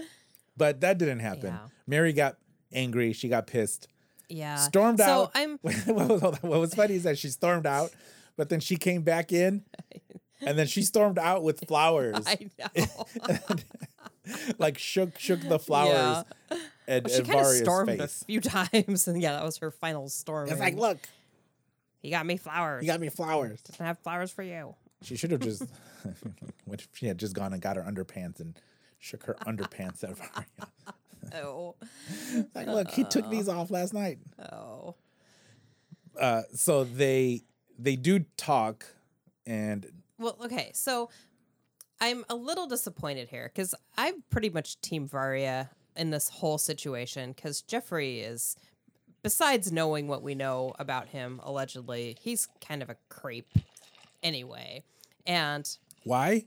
[0.58, 1.54] But that didn't happen.
[1.66, 1.68] Yeah.
[1.88, 2.38] Mary got
[2.74, 3.14] angry.
[3.14, 3.88] She got pissed.
[4.30, 4.56] Yeah.
[4.58, 5.32] Stormed so out.
[5.36, 6.50] I'm what, was, hold on.
[6.50, 7.92] what was funny is that she stormed out,
[8.38, 9.64] but then she came back in,
[10.42, 12.86] and then she stormed out with flowers, I know.
[14.58, 16.26] like shook shook the flowers
[16.88, 18.22] at, she at kind of stormed face.
[18.22, 20.50] a few times, and yeah, that was her final storm.
[20.50, 20.98] It's like, look,
[22.02, 22.84] he got me flowers.
[22.84, 23.62] you got me flowers.
[23.62, 24.76] Doesn't have flowers for you.
[25.02, 25.64] She should have just.
[26.66, 28.58] what if she had just gone and got her underpants and
[29.00, 30.68] shook her underpants at Varya?
[31.34, 31.76] Oh,
[32.54, 34.20] Like, look, he took these off last night.
[34.52, 34.96] oh,
[36.20, 37.44] Uh, so they
[37.78, 38.86] they do talk,
[39.46, 39.86] and
[40.18, 41.10] Well, okay, so
[42.00, 47.32] I'm a little disappointed here because I'm pretty much Team Varya in this whole situation
[47.32, 48.56] because Geoffrey is,
[49.24, 53.48] besides knowing what we know about him allegedly, he's kind of a creep
[54.24, 54.84] anyway.
[55.26, 55.68] And
[56.04, 56.46] why?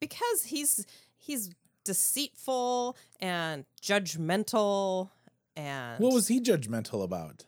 [0.00, 0.84] because he's
[1.16, 1.50] he's
[1.84, 5.10] deceitful and judgmental
[5.56, 7.44] and What was he judgmental about?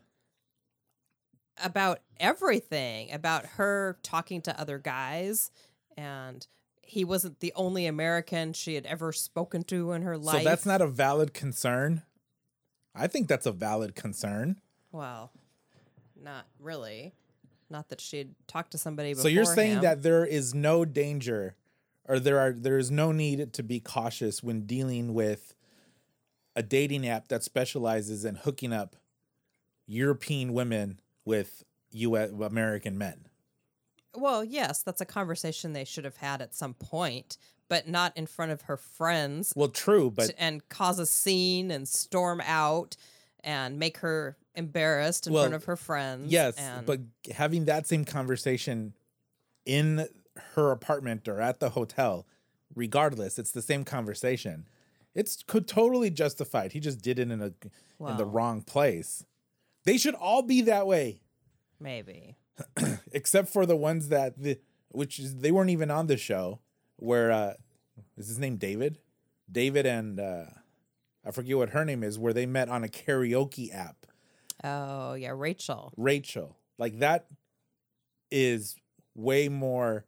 [1.63, 5.53] about everything about her talking to other guys
[5.97, 6.47] and
[6.83, 10.67] he wasn't the only american she had ever spoken to in her life So that's
[10.67, 12.03] not a valid concern.
[12.93, 14.57] I think that's a valid concern.
[14.91, 15.31] well
[16.21, 17.15] not really
[17.71, 19.83] not that she'd talked to somebody before So you're saying him.
[19.83, 21.55] that there is no danger,
[22.07, 25.55] or there are there is no need to be cautious when dealing with
[26.57, 28.97] a dating app that specializes in hooking up
[29.87, 32.31] European women with U.S.
[32.31, 33.27] American men.
[34.17, 37.37] well yes that's a conversation they should have had at some point
[37.69, 41.71] but not in front of her friends Well, true, but to- and cause a scene
[41.71, 42.97] and storm out
[43.43, 47.01] and make her embarrassed in Well, front of her friends Yes, and but
[47.35, 48.95] having that same conversation
[49.65, 50.07] in
[50.55, 52.27] her apartment or at the hotel,
[52.75, 54.69] regardless, it's the same conversation.
[55.15, 56.73] It's could totally justified.
[56.73, 57.53] He just did it in a
[58.11, 59.25] in the wrong place.
[59.85, 61.21] They should all be that way,
[61.79, 62.37] maybe
[63.13, 64.59] except for the ones that the
[64.91, 66.61] which is they weren't even on the show.
[66.97, 67.55] Where uh
[68.17, 68.99] is his name David?
[69.51, 70.47] David and uh
[71.25, 72.19] I forget what her name is.
[72.19, 74.07] Where they met on a karaoke app.
[74.65, 76.57] oh yeah rachel Rachel.
[76.79, 77.27] Like that
[78.31, 78.75] is
[79.15, 80.07] way more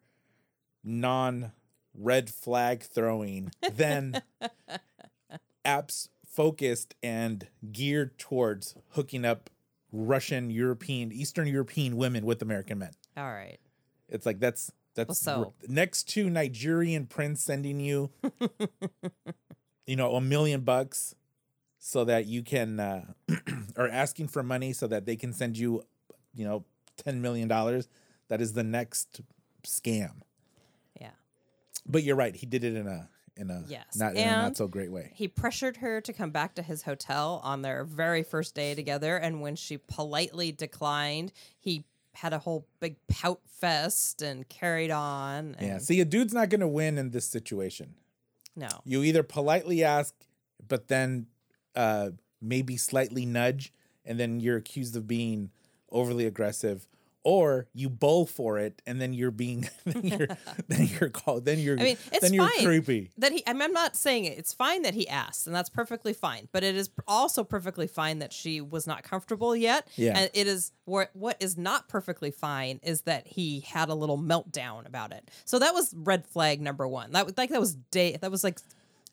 [0.87, 1.53] non
[1.93, 4.23] red flag throwing than
[5.65, 9.51] apps focused and geared towards hooking up
[9.93, 12.93] Russian, European, Eastern European women with American men.
[13.17, 13.59] all right.
[14.09, 18.11] It's like that's that's Well, so- next to Nigerian prince sending you
[19.87, 21.15] you know a million bucks
[21.79, 23.05] so that you can uh
[23.77, 25.83] or asking for money so that they can send you
[26.35, 26.65] you know
[27.05, 27.89] 10 million dollars
[28.29, 29.21] that is the next
[29.65, 30.21] scam
[31.89, 34.57] but you're right he did it in a in a Yes, not in a not
[34.57, 38.23] so great way He pressured her to come back to his hotel on their very
[38.23, 39.17] first day together.
[39.17, 45.55] And when she politely declined, he had a whole big pout fest and carried on.
[45.59, 47.95] And yeah see a dude's not going to win in this situation
[48.57, 48.69] No.
[48.85, 50.15] you either politely ask
[50.67, 51.27] but then
[51.75, 53.71] uh maybe slightly nudge
[54.05, 55.51] and then you're accused of being
[55.91, 56.87] overly aggressive
[57.27, 60.29] or you bowl for it and then you're being then you're
[60.69, 63.11] then you're called then you're I mean, it's then you're fine creepy.
[63.19, 63.43] that he.
[63.49, 64.39] I mean, I'm not saying it.
[64.39, 66.49] It's fine that he asked, and that's perfectly fine.
[66.53, 69.89] But it is also perfectly fine that she was not comfortable yet.
[69.97, 70.17] Yeah.
[70.17, 74.19] And it is what what is not perfectly fine is that he had a little
[74.19, 75.29] meltdown about it.
[75.45, 77.11] So that was red flag number one.
[77.11, 78.17] That was like that was day.
[78.21, 78.61] That was like.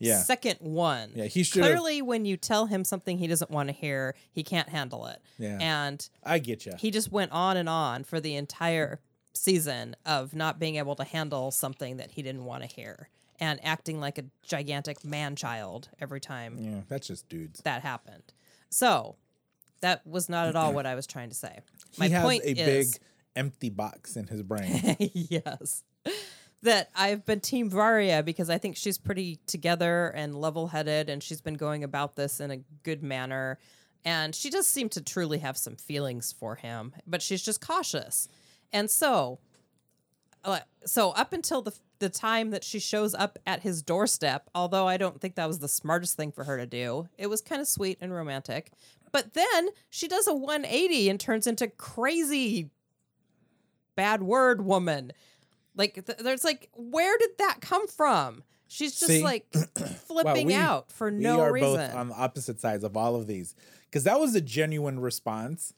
[0.03, 0.21] Yeah.
[0.21, 1.11] Second one.
[1.15, 4.43] Yeah, he should've- clearly when you tell him something he doesn't want to hear, he
[4.43, 5.21] can't handle it.
[5.37, 5.57] Yeah.
[5.59, 6.73] And I get you.
[6.77, 8.99] he just went on and on for the entire
[9.33, 13.59] season of not being able to handle something that he didn't want to hear and
[13.65, 17.59] acting like a gigantic man child every time Yeah, that's just dudes.
[17.61, 18.23] that happened.
[18.69, 19.15] So
[19.81, 21.59] that was not at all what I was trying to say.
[21.97, 23.01] My he has point a is big
[23.35, 24.95] empty box in his brain.
[25.13, 25.83] yes.
[26.63, 31.21] That I've been Team Varya because I think she's pretty together and level headed, and
[31.21, 33.59] she's been going about this in a good manner.
[34.05, 38.27] And she does seem to truly have some feelings for him, but she's just cautious.
[38.71, 39.39] And so,
[40.43, 44.87] uh, so up until the the time that she shows up at his doorstep, although
[44.87, 47.61] I don't think that was the smartest thing for her to do, it was kind
[47.61, 48.71] of sweet and romantic.
[49.13, 52.71] But then she does a 180 and turns into crazy
[53.95, 55.13] bad word woman.
[55.75, 58.43] Like th- there's like where did that come from?
[58.67, 59.23] She's just See?
[59.23, 59.45] like
[60.07, 61.75] flipping we- out for no we are reason.
[61.75, 63.55] both on the opposite sides of all of these
[63.85, 65.73] because that was a genuine response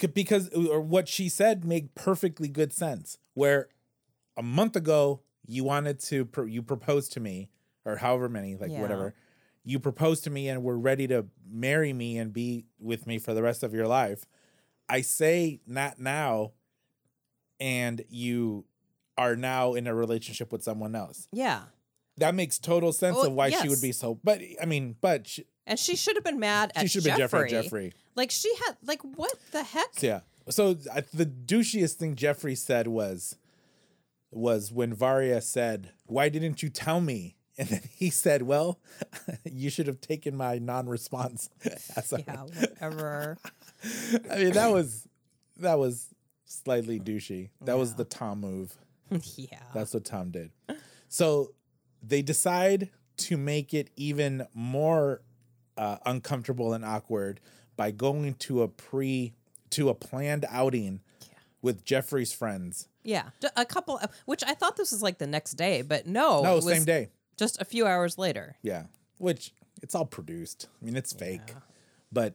[0.00, 3.68] C- because uh, or what she said made perfectly good sense where
[4.36, 7.48] a month ago you wanted to pro- you proposed to me
[7.84, 8.80] or however many like Yeah.
[8.80, 9.14] whatever
[9.62, 13.34] you proposed to me and were ready to marry me and be with me for
[13.34, 14.24] the rest of your life
[14.88, 16.52] i say not now
[17.60, 18.64] and you
[19.18, 21.62] are now in a relationship with someone else yeah.
[22.18, 24.18] that makes total sense Well, of why she would be so.
[24.22, 27.18] But I mean, but she, And she should have been mad at she should have
[27.18, 27.50] been Geoffrey.
[27.50, 27.92] Geoffrey.
[28.14, 30.02] Like she had like what the heck?
[30.02, 30.20] Yeah.
[30.48, 33.36] So I, the douchiest thing Geoffrey said was,
[34.30, 38.78] was when Varya said, "Why didn't you tell me?" And then he said, "Well,
[39.44, 41.48] you should have taken my non-response."
[41.96, 43.38] as a-" Yeah, whatever.
[44.30, 45.08] I mean, that was
[45.56, 46.08] that was
[46.44, 47.48] slightly douchey.
[47.62, 48.76] That was the Tom move.
[49.36, 49.58] yeah.
[49.74, 50.50] That's what Tom did.
[51.08, 51.54] So
[52.02, 55.22] they decide to make it even more
[55.76, 57.40] uh, uncomfortable and awkward
[57.76, 59.34] by going to a pre
[59.70, 61.00] to a planned outing
[61.62, 62.88] with Geoffrey's friends.
[63.02, 63.24] yeah.
[63.56, 66.42] a couple which I thought this was like the next day, but no.
[66.42, 67.08] No, same day.
[67.36, 68.56] Just a few hours later.
[68.62, 68.84] Yeah,
[69.18, 70.68] which it's all produced.
[70.80, 71.54] I mean, it's fake,
[72.10, 72.34] but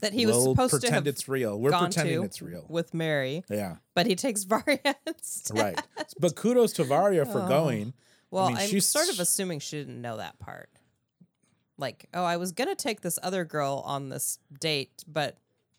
[0.00, 1.58] That he was we'll supposed to pretend it's real.
[1.58, 2.64] We're gone pretending to it's real.
[2.68, 3.44] with Mary.
[3.50, 5.58] Yeah, But he takes Varya instead.
[5.58, 5.82] right.
[6.20, 7.92] But kudos to Varya for going.
[8.30, 10.68] Well, mean, I'm she's- sort of assuming she didn't know that part.
[11.78, 15.36] Like, oh, I was gonna take this other girl on this date, but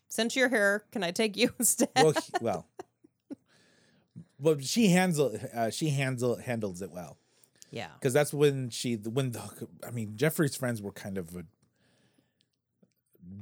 [0.08, 1.88] since you're here, can I take you instead?
[1.96, 2.66] Well, he- well,
[4.38, 7.18] well, she handles uh, she handle handles it well.
[7.70, 7.88] yeah.
[7.98, 9.42] because that's when she when the,
[9.86, 11.44] I mean Geoffrey's friends were kind of a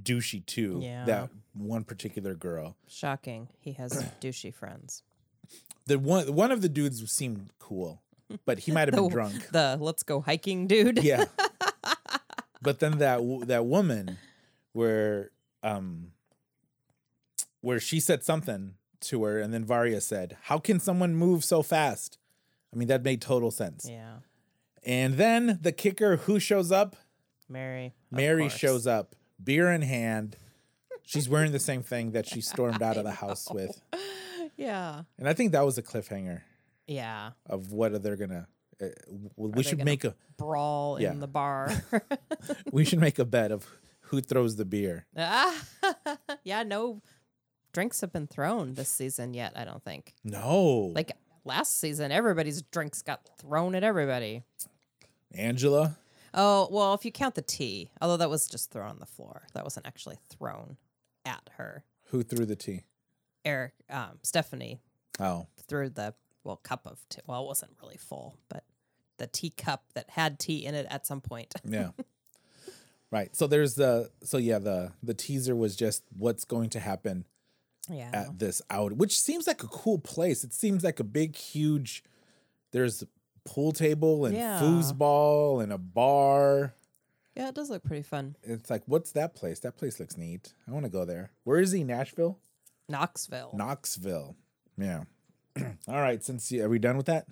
[0.02, 0.80] douchey too.
[0.82, 1.04] Yeah.
[1.04, 2.76] That one particular girl.
[2.86, 3.48] Shocking.
[3.58, 5.02] He has douchey friends.
[5.86, 8.02] The one one of the dudes seemed cool,
[8.44, 9.48] but he might have been drunk.
[9.50, 11.02] The let's go hiking dude.
[11.02, 11.24] Yeah.
[12.62, 14.18] but then that that woman
[14.72, 15.30] where
[15.62, 16.12] um
[17.60, 21.62] where she said something to her and then Varya said, "How can someone move so
[21.62, 22.18] fast?"
[22.72, 23.88] I mean that made total sense.
[23.88, 24.16] Yeah.
[24.84, 26.96] And then the kicker who shows up?
[27.48, 27.94] Mary.
[28.10, 28.56] Mary course.
[28.56, 30.36] shows up, beer in hand.
[31.02, 33.80] She's wearing the same thing that she stormed out of the house with.
[34.56, 35.02] Yeah.
[35.18, 36.42] And I think that was a cliffhanger
[36.86, 37.30] Yeah.
[37.46, 38.46] of what are they're gonna.
[38.80, 38.86] Uh,
[39.36, 41.10] we they should make a Brawl Yeah.
[41.12, 41.72] in the bar.
[42.72, 43.66] we should make a bet of
[44.02, 45.06] who throws the beer.
[45.16, 45.64] Ah,
[46.44, 47.02] yeah, no
[47.72, 50.14] drinks have been thrown this season yet, I don't think.
[50.24, 51.12] No, Like
[51.44, 54.42] last season, everybody's drinks got thrown at everybody.
[55.32, 55.98] Angela.
[56.34, 59.46] Oh, well, if you count the tea, although that was just thrown on the floor.
[59.54, 60.76] That wasn't actually thrown
[61.24, 61.84] at her.
[62.10, 62.84] Who threw the tea?
[63.44, 64.80] Eric, um, Stephanie
[65.20, 66.14] Oh, threw the,
[66.44, 67.22] well, cup of tea.
[67.26, 68.64] Well, it wasn't really full, but
[69.18, 71.54] the teacup that had tea in it at some point.
[71.64, 71.90] yeah.
[73.10, 73.34] right.
[73.34, 77.24] So there's the so yeah the the teaser was just what's going to happen
[77.90, 78.10] yeah.
[78.12, 80.44] at this out, which seems like a cool place.
[80.44, 82.04] It seems like a big, huge.
[82.70, 83.04] There's
[83.48, 84.60] pool table and Yeah.
[84.60, 86.74] foosball and a bar.
[87.34, 88.36] yeah, it does look pretty fun.
[88.42, 89.60] It's like, what's that place?
[89.60, 90.52] That place looks neat.
[90.66, 91.30] I want to go there.
[91.44, 91.82] Where is he?
[91.84, 92.38] Nashville,
[92.88, 93.52] Knoxville.
[93.54, 94.36] Knoxville.
[94.76, 95.04] Yeah.
[95.88, 96.22] All right.
[96.24, 97.26] Since you, are we done with that?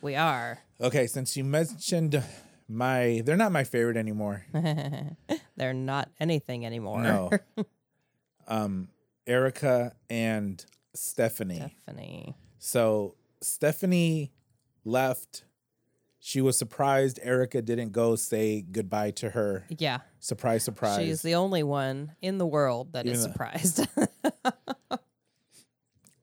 [0.00, 0.60] we are.
[0.80, 1.06] Okay.
[1.06, 2.22] Since you mentioned
[2.68, 4.44] my, they're not my favorite anymore.
[5.56, 7.02] They're not anything anymore.
[7.02, 7.30] No.
[8.48, 8.88] um,
[9.26, 10.64] Erika and
[10.94, 11.74] Stephanie.
[11.84, 12.36] Stephanie.
[12.58, 14.30] So Stephanie
[14.84, 15.42] left.
[16.20, 19.64] She was surprised Erika didn't go say goodbye to her.
[19.68, 19.98] Yeah.
[20.18, 20.98] Surprise, surprise.
[21.04, 23.86] She's the only one in the world that is Even though- surprised.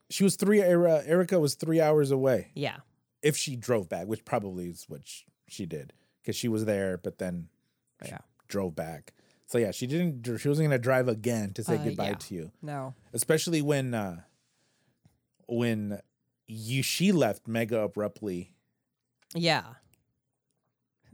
[0.10, 0.62] she was three.
[0.62, 2.52] Erika was three hours away.
[2.56, 2.78] yeah.
[3.22, 5.02] If she drove back, which probably is what
[5.48, 7.48] she did, because she was there, but then
[8.04, 8.20] she Yeah.
[8.48, 9.14] drove back.
[9.48, 10.24] So yeah, she didn't.
[10.40, 12.16] She wasn't gonna drive again to say Uh, goodbye yeah.
[12.16, 12.94] to you, No.
[13.14, 14.22] especially when uh
[15.48, 16.02] when
[16.48, 18.54] you she left mega abruptly.
[19.34, 19.74] Yeah.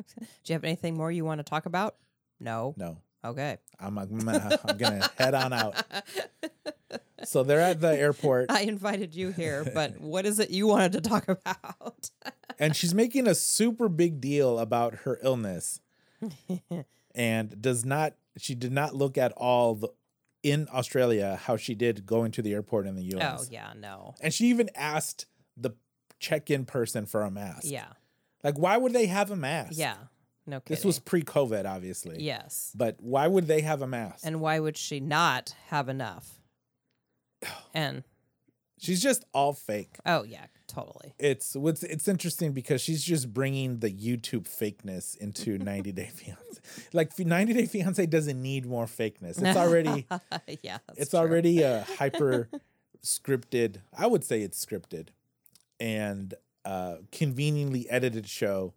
[0.17, 1.95] Do you have anything more you want to talk about?
[2.39, 2.73] No.
[2.77, 3.57] No, Okay.
[3.79, 5.75] I'm, I'm gonna I'm gonna head on out.
[7.23, 8.49] So they're at the airport.
[8.51, 12.09] I invited you here, but what is it you wanted to talk about?
[12.59, 15.79] and she's making a super big deal about her illness
[17.15, 19.89] and does not she did not look at all the
[20.43, 23.41] in Australia how she did going to the airport in the U.S.
[23.43, 24.15] oh, yeah, no.
[24.21, 25.71] And she even asked the
[26.19, 27.65] check-in person for a mask.
[27.65, 27.85] Yeah.
[28.43, 29.73] Like why would they have a mask?
[29.75, 29.95] Yeah.
[30.47, 30.75] No kidding.
[30.75, 32.17] This was pre-COVID obviously.
[32.23, 32.71] Yes.
[32.75, 34.25] But why would they have a mask?
[34.25, 36.39] And why would she not have enough?
[37.73, 38.03] And
[38.79, 39.97] she's just all fake.
[40.05, 41.13] oh yeah, totally.
[41.19, 46.59] It's what's it's interesting because she's just bringing the YouTube fakeness into 90 Day Fiance.
[46.93, 49.41] Like 90 Day Fiance doesn't need more fakeness.
[49.41, 50.07] It's already
[50.63, 51.19] yeah, it's true.
[51.19, 52.49] already a hyper
[53.05, 53.77] scripted.
[53.97, 55.09] I would say it's scripted
[55.79, 56.33] and
[56.66, 58.74] uh conveniently edited show.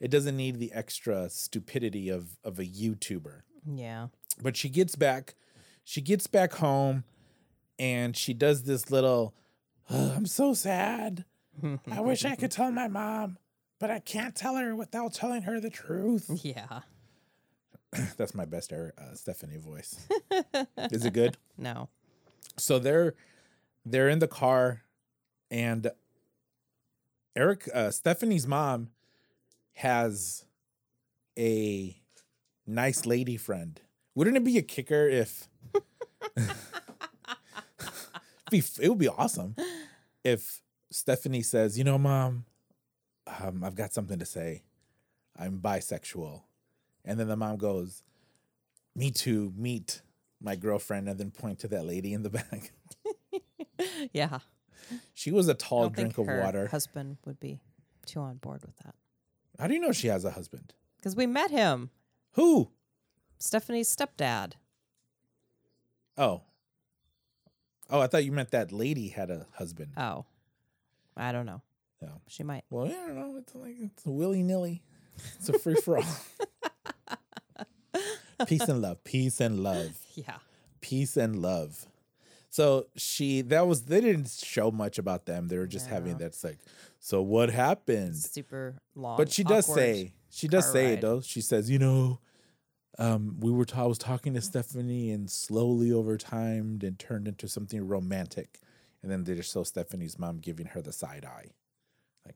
[0.00, 3.42] It doesn't need the extra stupidity of of a YouTuber.
[3.66, 4.08] yeah.
[4.40, 5.34] But she gets back
[5.84, 7.04] she gets back home
[7.78, 9.34] and she does this little
[9.90, 11.24] "Ugh, I'm so sad.
[11.90, 13.38] I wish I could tell my mom,
[13.80, 16.30] but I can't tell her without telling her the truth.
[16.44, 16.80] Yeah.
[18.18, 20.06] That's my best uh, Stephanie voice.
[20.92, 21.38] Is it good?
[21.56, 21.88] No.
[22.58, 23.14] So they're
[23.86, 24.82] they're in the car,
[25.50, 25.90] and
[27.38, 28.88] Eric uh, Stephanie's mom
[29.74, 30.44] has
[31.38, 31.96] a
[32.66, 33.80] nice lady friend.
[34.16, 35.48] Wouldn't it be a kicker if?
[38.52, 39.54] it would be awesome
[40.24, 42.44] if Stephanie says, "You know, mom,
[43.40, 44.64] um, I've got something to say.
[45.38, 46.42] I'm bisexual,"
[47.04, 48.02] and then the mom goes,
[48.96, 49.52] "Me too.
[49.56, 50.02] Meet
[50.40, 52.72] my girlfriend," and then point to that lady in the back.
[54.12, 54.40] Yeah.
[55.14, 56.68] She was a tall drink think of her water.
[56.68, 57.60] husband would be
[58.06, 58.94] too on board with that.
[59.58, 60.74] How do you know she has a husband?
[60.96, 61.90] Because we met him,
[62.32, 62.70] Who?
[63.38, 64.52] Stephanie's stepdad.
[66.16, 66.42] Oh.
[67.90, 69.92] Oh, I thought you meant that lady had a husband.
[69.96, 70.24] Oh.
[71.16, 71.62] I don't know.
[72.00, 72.20] No.
[72.28, 72.64] She might.
[72.70, 73.36] Well, I don't know.
[73.38, 74.82] It's like it's willy nilly.
[75.36, 76.04] It's a free for all.
[78.46, 79.02] Peace and love.
[79.02, 79.98] Peace and love.
[80.14, 80.36] Yeah.
[80.80, 81.86] Peace and love.
[82.58, 85.46] So she that was they didn't show much about them.
[85.46, 86.18] They were just having No.
[86.18, 86.58] that's like,
[86.98, 88.16] so what happened?
[88.16, 89.16] Super long.
[89.16, 91.00] But she does say she does say it ride.
[91.02, 91.20] though.
[91.20, 92.18] She says, you know,
[92.98, 97.28] um, we were ta- I was talking to Stephanie and slowly over time it turned
[97.28, 98.58] into something romantic.
[99.04, 101.50] And then they just show Stephanie's mom giving her the side eye.
[102.26, 102.34] Like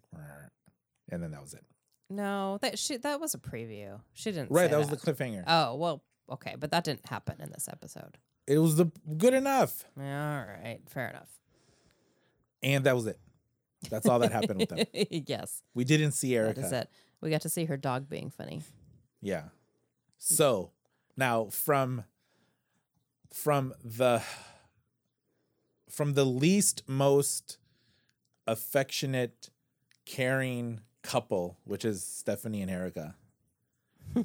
[1.10, 1.64] and then that was it.
[2.08, 3.98] No, that she that was a preview.
[4.12, 4.52] She didn't.
[4.52, 5.42] Right, that was the cliffhanger.
[5.48, 8.18] Oh well, okay, but that didn't happen in this episode.
[8.46, 9.84] It was the good enough.
[9.96, 11.28] All right, fair enough.
[12.62, 13.18] And that was it.
[13.90, 14.86] That's all that happened with them.
[15.10, 16.60] yes, We didn't see Erika.
[16.60, 16.88] that is it.
[17.20, 18.62] We got to see her dog being funny.
[19.20, 19.44] Yeah.
[20.18, 20.70] So
[21.16, 22.04] now from
[23.32, 24.22] from the
[25.88, 27.58] from the least most
[28.46, 29.50] affectionate,
[30.04, 33.16] caring couple, which is Stephanie and Erika,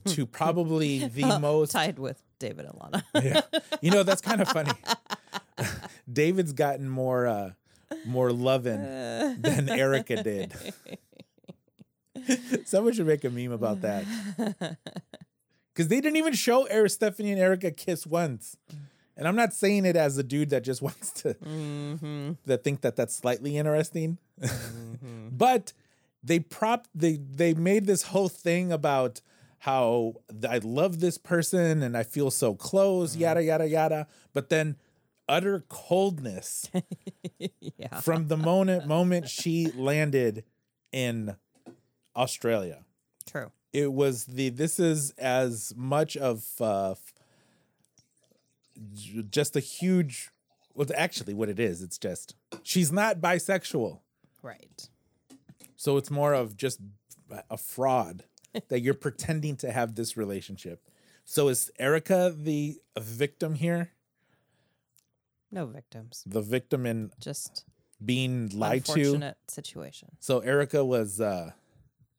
[0.06, 3.06] to probably the most tied with David and Lana.
[3.16, 3.42] yeah.
[3.82, 4.72] You know, that's kind of funny.
[6.12, 7.52] David's gotten more uh
[8.06, 10.54] more loving than Erika did.
[12.66, 14.06] Someone should make a meme about that.
[15.74, 18.58] Because they didn't even show Eric, Stephanie and Erika kiss once.
[19.16, 22.32] And I'm not saying it as a dude that just wants to mm-hmm.
[22.46, 24.18] that think that that's slightly interesting.
[25.32, 25.74] but
[26.24, 29.22] they prop they they made this whole thing about
[29.60, 30.16] how
[30.48, 34.08] I love this person and I feel so close, yada yada yada.
[34.34, 34.76] But then
[35.30, 36.70] utter coldness
[37.78, 38.00] Yeah.
[38.02, 40.44] from the moment moment she landed
[40.92, 41.36] in
[42.16, 42.86] Australia.
[43.26, 43.52] True.
[43.74, 46.96] It was the this is as much of uh,
[49.30, 50.30] just a huge.
[50.74, 54.00] Well, actually, what it is, it's just she's not bisexual,
[54.44, 54.88] Right.
[55.76, 56.80] so it's more of just
[57.50, 58.24] a fraud
[58.70, 60.82] that you're pretending to have this relationship.
[61.26, 63.92] So is Erika the victim here?
[65.52, 66.24] No victims.
[66.26, 67.66] the victim in Just
[68.04, 68.92] being lied to.
[68.94, 70.10] unfortunate situation.
[70.20, 71.52] So Erika was uh,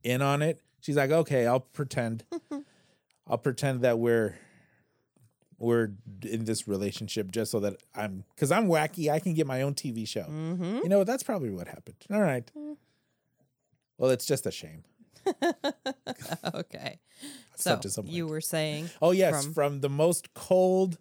[0.02, 0.60] in on it.
[0.80, 2.24] She's like, okay, I'll pretend.
[3.26, 4.36] I'll pretend that we're
[5.58, 5.90] we're
[6.22, 9.10] in this relationship just so that I'm because I'm wacky.
[9.10, 10.22] I can get my own TV show.
[10.22, 10.78] Mm-hmm.
[10.84, 11.96] You know, that's probably what happened.
[12.10, 12.50] All right.
[13.98, 14.84] Well, it's just a shame.
[16.54, 16.98] okay.
[17.56, 20.98] so you were saying Oh yes, from, from- the most cold,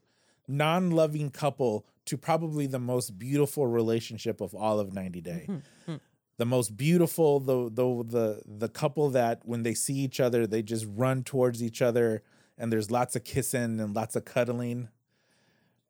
[0.48, 5.46] non-loving couple to probably the most beautiful relationship of all of 90 Day.
[5.50, 5.98] Mm-hmm, hmm.
[6.38, 10.62] The most beautiful, the the the the couple that when they see each other, they
[10.62, 12.22] just run towards each other,
[12.60, 14.88] and there's lots of kissing and lots of cuddling.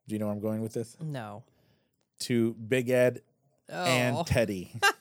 [0.08, 0.96] Do you know where I'm going with this?
[1.02, 1.44] no.
[2.22, 3.22] To Big Ed
[3.70, 3.84] Oh.
[3.84, 4.72] and Teddy.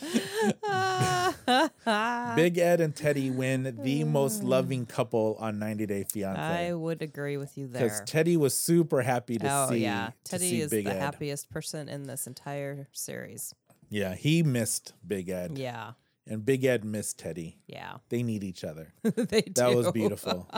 [2.36, 6.40] Big Ed and Teddy win the most loving couple on 90 Day Fiance.
[6.40, 7.82] I would agree with you there.
[7.84, 8.02] because.
[8.06, 9.78] Teddy was super happy to oh see.
[9.78, 11.00] yeah, Teddy see is Big the Ed.
[11.00, 13.54] happiest person in this entire series.
[13.88, 15.92] Yeah, he missed Big Ed, Yeah,
[16.26, 17.58] and Big Ed missed Teddy.
[17.66, 18.92] yeah, They need each other.
[19.02, 19.52] they do.
[19.54, 20.48] That was beautiful.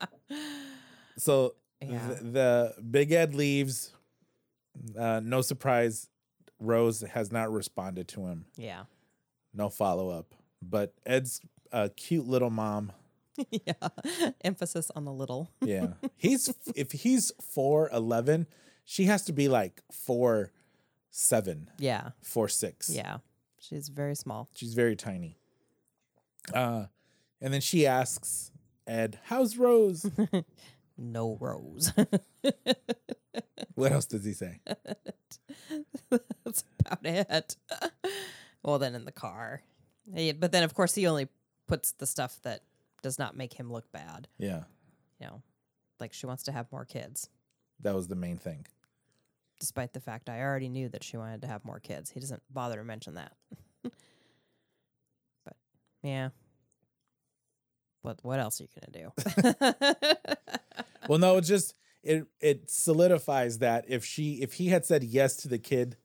[1.16, 2.08] so Yeah.
[2.08, 3.92] the, the Big Ed leaves.
[4.96, 6.08] Uh, no surprise,
[6.60, 8.46] Rose has not responded to him.
[8.56, 8.84] Yeah,
[9.54, 10.34] No follow up.
[10.60, 11.40] But Ed's
[11.72, 12.92] a cute little mom.
[13.50, 13.72] yeah.
[14.42, 15.50] Emphasis on the little.
[15.62, 18.46] Yeah, he's if he's four eleven,
[18.84, 20.50] she has to be like four
[21.10, 22.90] seven, Yeah, four six.
[22.90, 23.18] yeah.
[23.60, 24.48] She's very small.
[24.54, 25.36] She's very tiny.
[26.54, 26.86] Uh,
[27.40, 28.50] and then she asks
[28.86, 30.10] Ed, "How's Rose?"
[31.00, 31.92] No rose.
[33.74, 34.60] what else does he say?
[36.10, 37.56] That's about it.
[38.62, 39.62] well, then in the car.
[40.14, 41.28] He- but then, of course, he only
[41.66, 42.62] puts the stuff that
[43.02, 44.26] does not make him look bad.
[44.38, 44.62] Yeah,
[45.20, 45.42] You know,
[46.00, 47.28] like she wants to have more kids,
[47.80, 48.66] that was the main thing.
[49.60, 52.10] despite the fact I already knew that she wanted to have more kids.
[52.10, 53.32] He doesn't bother to mention that.
[55.44, 55.56] but
[56.02, 56.30] yeah.
[58.02, 60.68] But what else are you going to do?
[61.08, 61.74] Well, no, it's just
[62.08, 65.96] it it solidifies that if she if he had said yes to the kid,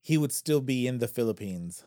[0.00, 1.84] he would still be in the Philippines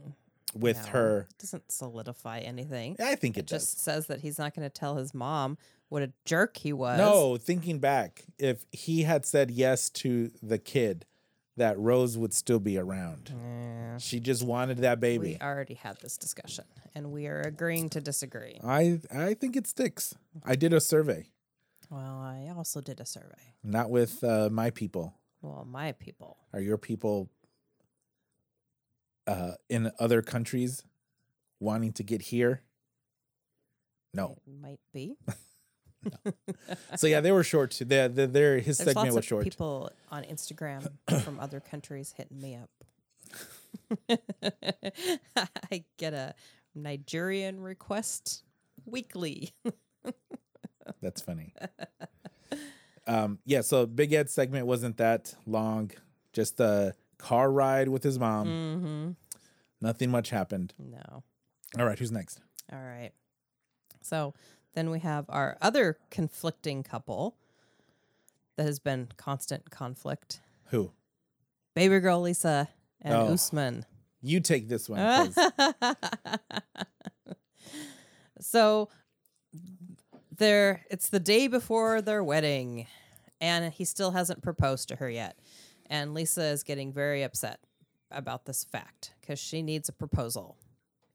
[0.00, 0.12] mm,
[0.54, 1.26] with No, her.
[1.30, 2.96] it doesn't solidify anything.
[3.00, 3.62] I think it, It does.
[3.66, 6.98] just says that he's not going to tell his mom what a jerk he was.
[6.98, 11.06] No, thinking back, if he had said yes to the kid,
[11.56, 13.32] that Rose would still be around.
[13.98, 15.38] She just wanted that baby.
[15.40, 18.60] we already had this discussion, and we are agreeing to disagree.
[18.62, 20.14] I I think it sticks.
[20.44, 21.26] I did a survey,
[21.90, 23.54] Well, I also did a survey.
[23.64, 25.14] not with uh, my people.
[25.42, 26.36] Well, my people.
[26.52, 27.30] Are your people
[29.26, 30.82] uh, in other countries
[31.60, 32.62] wanting to get here?
[34.12, 34.36] No.
[34.46, 35.16] It might be.
[36.96, 37.72] So yeah, they were short.
[37.72, 37.84] Too.
[37.84, 39.44] Their their- their his There's segment lots was of short.
[39.44, 40.88] people on Instagram
[41.24, 42.70] from other countries hitting me up.
[45.70, 46.34] I get a
[46.74, 48.44] Nigerian request
[48.86, 49.52] weekly.
[51.02, 51.54] That's funny.
[53.06, 55.90] um, yeah, so Big Ed's segment wasn't that long.
[56.32, 58.46] Just a car ride with his mom.
[58.46, 59.10] mm-hmm.
[59.80, 60.74] Nothing much happened.
[60.78, 61.22] No.
[61.78, 62.40] All right, who's next?
[62.72, 63.12] All right.
[64.02, 64.34] So
[64.74, 67.36] then we have our other conflicting couple
[68.56, 70.40] that has been constant conflict.
[70.70, 70.90] Who?
[71.74, 72.68] Baby girl Lisa
[73.00, 73.26] and Oh.
[73.34, 73.86] Usman.
[74.20, 75.32] You take this one.
[78.40, 78.88] so
[80.38, 82.86] there it's the day before their wedding
[83.40, 85.38] and he still hasn't proposed to her yet.
[85.86, 87.60] And Lisa is getting very upset
[88.10, 90.56] about this fact cuz she needs a proposal.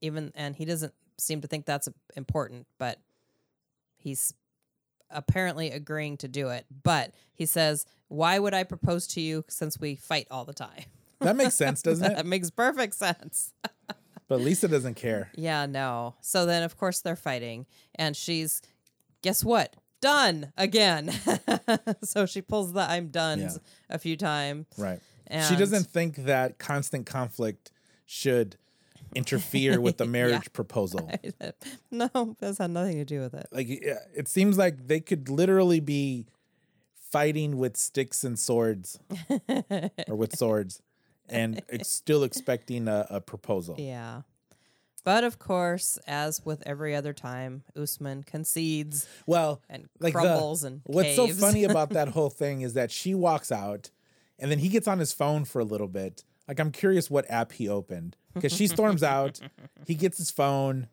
[0.01, 2.99] Even and he doesn't seem to think that's important, but
[3.97, 4.33] he's
[5.09, 6.65] apparently agreeing to do it.
[6.83, 10.85] But he says, "Why would I propose to you since we fight all the time?"
[11.19, 12.15] that makes sense, doesn't it?
[12.15, 13.53] that makes perfect sense.
[14.27, 15.29] But Lisa doesn't care.
[15.35, 16.15] Yeah, no.
[16.21, 17.65] So then, of course, they're fighting,
[17.95, 18.61] and she's,
[19.23, 19.75] guess what?
[20.01, 21.11] Done again.
[22.03, 23.49] so she pulls the I'm done Yeah.
[23.89, 24.67] a few times.
[24.77, 24.99] Right.
[25.25, 27.71] And she doesn't think that constant conflict
[28.05, 28.57] should
[29.15, 31.09] interfere with the marriage proposal.
[31.91, 33.47] no, this had nothing to do with it.
[33.51, 36.27] Like it seems like they could literally be
[37.11, 38.99] fighting with sticks and swords
[40.07, 40.81] or with swords
[41.29, 43.75] and ex- still expecting a, a proposal.
[43.79, 44.23] Yeah.
[45.03, 50.63] But of course, as with every other time, Usman concedes Well, and like the- crumbles
[50.63, 51.37] and what's caves.
[51.37, 53.89] so funny about that whole thing is that she walks out
[54.39, 56.23] and then he gets on his phone for a little bit.
[56.47, 59.39] Like I'm curious what app he opened because she storms out.
[59.85, 60.87] He gets his phone.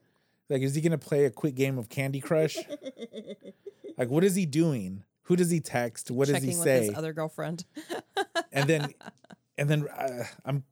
[0.48, 2.56] Like, is he gonna play a quick game of Candy Crush?
[3.98, 5.04] Like, what is he doing?
[5.24, 6.10] Who does he text?
[6.10, 6.86] What does Checking he with say?
[6.86, 7.64] his other girlfriend.
[8.50, 8.94] and then,
[9.58, 10.64] and then uh, I'm,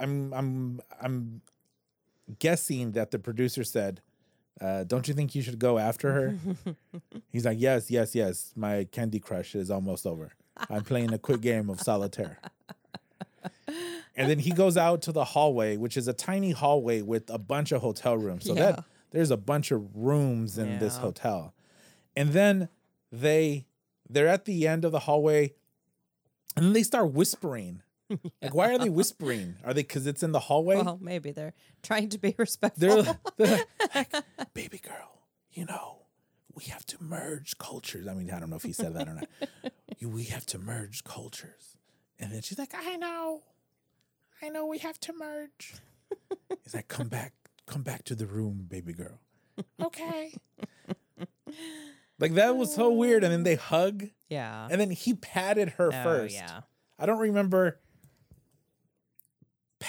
[0.00, 1.42] I'm, I'm, I'm
[2.38, 4.00] guessing that the producer said,
[4.60, 6.36] uh, "Don't you think you should go after her?"
[7.32, 8.52] He's like, "Yes, yes, yes.
[8.56, 10.32] My Candy Crush is almost over.
[10.70, 12.38] I'm playing a quick game of solitaire."
[14.14, 17.38] And then he goes out to the hallway, which is a tiny hallway with a
[17.38, 18.44] bunch of hotel rooms.
[18.44, 18.72] So Yeah.
[18.72, 21.54] that there's a bunch of rooms in this hotel.
[22.14, 22.68] And then
[23.10, 23.66] they
[24.08, 25.54] they're at the end of the hallway
[26.56, 27.82] and they start whispering.
[28.40, 29.56] Like why are they whispering?
[29.64, 30.76] Are they cuz it's in the hallway?
[30.76, 33.02] well, maybe they're trying to be respectful.
[33.02, 34.12] they're, they're like,
[34.54, 36.02] baby girl, you know,
[36.54, 38.06] we have to merge cultures.
[38.06, 39.28] I mean, I don't know if he said that or not.
[40.02, 41.76] We have to merge cultures.
[42.18, 43.42] And then she's like, I know.
[44.42, 45.74] I know we have to merge.
[46.64, 47.34] He's like, come back,
[47.66, 49.20] come back to the room, baby girl.
[49.80, 50.34] Okay.
[52.18, 53.22] like that was so weird.
[53.22, 54.08] And then they hug.
[54.28, 54.66] yeah.
[54.68, 56.34] And then he patted her oh, first.
[56.34, 56.62] yeah.
[56.98, 57.78] I don't remember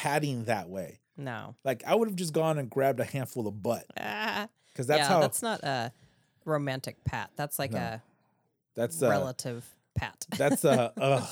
[0.03, 0.99] patting that way.
[1.15, 1.55] No.
[1.63, 3.85] Like I would have just gone and grabbed a handful of butt.
[3.99, 4.47] Ah.
[4.71, 5.91] Because that's yeah, how that's not a
[6.45, 7.29] romantic pat.
[7.35, 8.01] That's like a
[8.75, 10.25] that's a, relative pat.
[10.37, 11.29] that's uh ugh.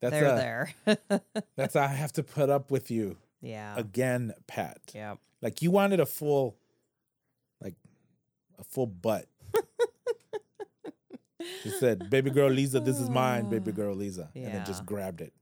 [0.00, 0.74] That's They're uh, there.
[1.56, 3.74] that's I have to put up with you yeah.
[3.76, 4.78] again, Pat.
[4.92, 5.14] yeah.
[5.40, 6.56] Like you wanted a full,
[7.60, 7.76] like
[8.58, 9.26] a full butt.
[11.62, 15.20] she said, "Baby girl Lisa, this is mine, baby girl Lisa," and then just grabbed
[15.20, 15.32] it,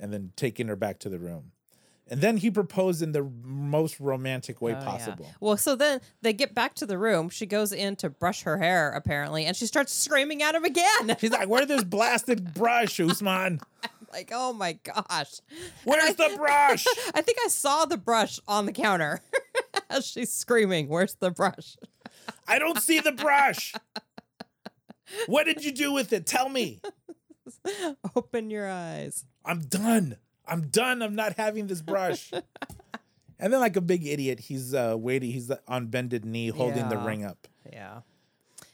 [0.00, 1.52] and then taking her back to the room.
[2.08, 4.84] And then he proposed in the most romantic way Oh, yeah.
[4.84, 5.30] possible.
[5.38, 7.28] Well, so then they get back to the room.
[7.28, 11.16] She goes in to brush her hair, apparently, and she starts screaming at him again.
[11.20, 13.60] She's like, "Where's this blasted brush, Usman?
[14.12, 15.40] like, oh my gosh.
[15.84, 16.84] Where's the brush?"
[17.14, 19.20] I think I saw the brush on the counter
[19.88, 21.76] as she's screaming, Where's the brush?
[22.48, 23.72] I don't see the brush.
[25.26, 26.26] What did you do with it?
[26.26, 26.80] Tell me.
[28.16, 29.24] Open your eyes.
[29.44, 30.16] I'm done.
[30.46, 31.02] I'm done.
[31.02, 32.30] I'm not having this brush.
[33.38, 35.30] and then, like a big idiot, he's uh, waiting.
[35.30, 37.46] He's on bended knee, holding the ring up.
[37.72, 38.00] Yeah.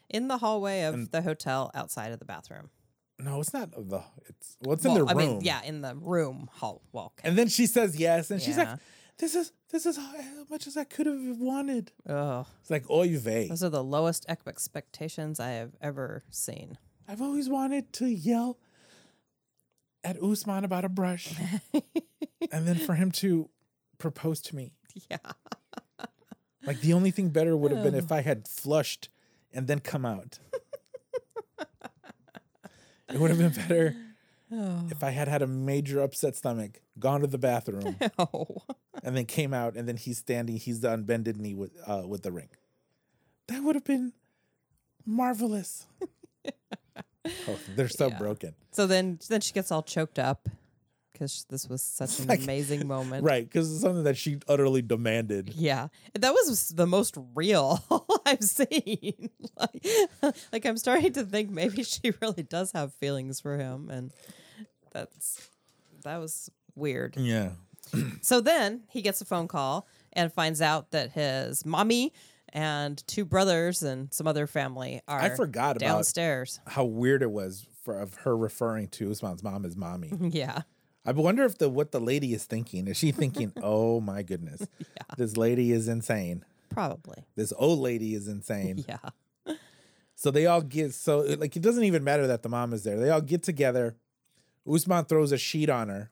[0.08, 2.70] In the hallway of the hotel outside of the bathroom.
[3.18, 4.02] No, it's not the.
[4.26, 5.28] It's well, it's in Well, the I room.
[5.36, 6.82] mean, yeah, in the room hall.
[6.92, 7.28] Well, okay.
[7.28, 8.78] And then she says yes, and she's like,
[9.18, 10.12] "This is this is how
[10.50, 13.48] much as I could have wanted." oh, It's like oy vey.
[13.48, 16.76] those are the lowest expectations I have ever seen.
[17.08, 18.58] I've always wanted to yell
[20.06, 21.34] at Usman about a brush,
[22.52, 23.50] and then for him to
[23.98, 24.72] propose to me.
[25.10, 25.18] Yeah.
[26.64, 29.08] Like the only thing better would have been if I had flushed
[29.52, 30.38] and then come out.
[33.10, 33.94] it would have been better
[34.90, 38.62] if I had had a major upset stomach, gone to the bathroom, Oh.
[39.02, 42.22] and then came out, and then he's standing, he's on bended knee with uh, with
[42.22, 42.48] the ring.
[43.48, 44.12] That would have been
[45.04, 45.86] marvelous.
[47.48, 48.18] oh, they're so Yeah.
[48.18, 50.48] broken, So then, then she gets all choked up
[51.12, 53.24] because this was such an like- amazing moment.
[53.24, 53.44] right?
[53.44, 55.50] Because it's something that she utterly demanded.
[55.54, 57.82] Yeah, that was the most real
[58.26, 59.30] I've seen.
[59.58, 59.86] like,
[60.52, 64.12] like I'm starting to think maybe she really does have feelings for him, and
[64.92, 65.48] that's
[66.04, 67.16] that was weird.
[67.16, 67.50] Yeah,
[68.20, 72.12] So then he gets a phone call and finds out that his mommy
[72.56, 76.58] and two brothers and some other family are I forgot about downstairs.
[76.66, 80.10] how weird it was for of her referring to Usman's mom as mommy.
[80.32, 80.62] Yeah,
[81.04, 82.88] I wonder if the what the lady is thinking.
[82.88, 84.66] Is she thinking, "Oh my goodness,
[85.18, 86.44] this lady is insane.
[86.70, 87.26] probably.
[87.36, 89.54] This old lady is insane." Yeah,
[90.16, 92.98] So they all get so like it doesn't even matter that the mom is there.
[92.98, 93.96] They all get together.
[94.68, 96.10] Usman throws a sheet on her.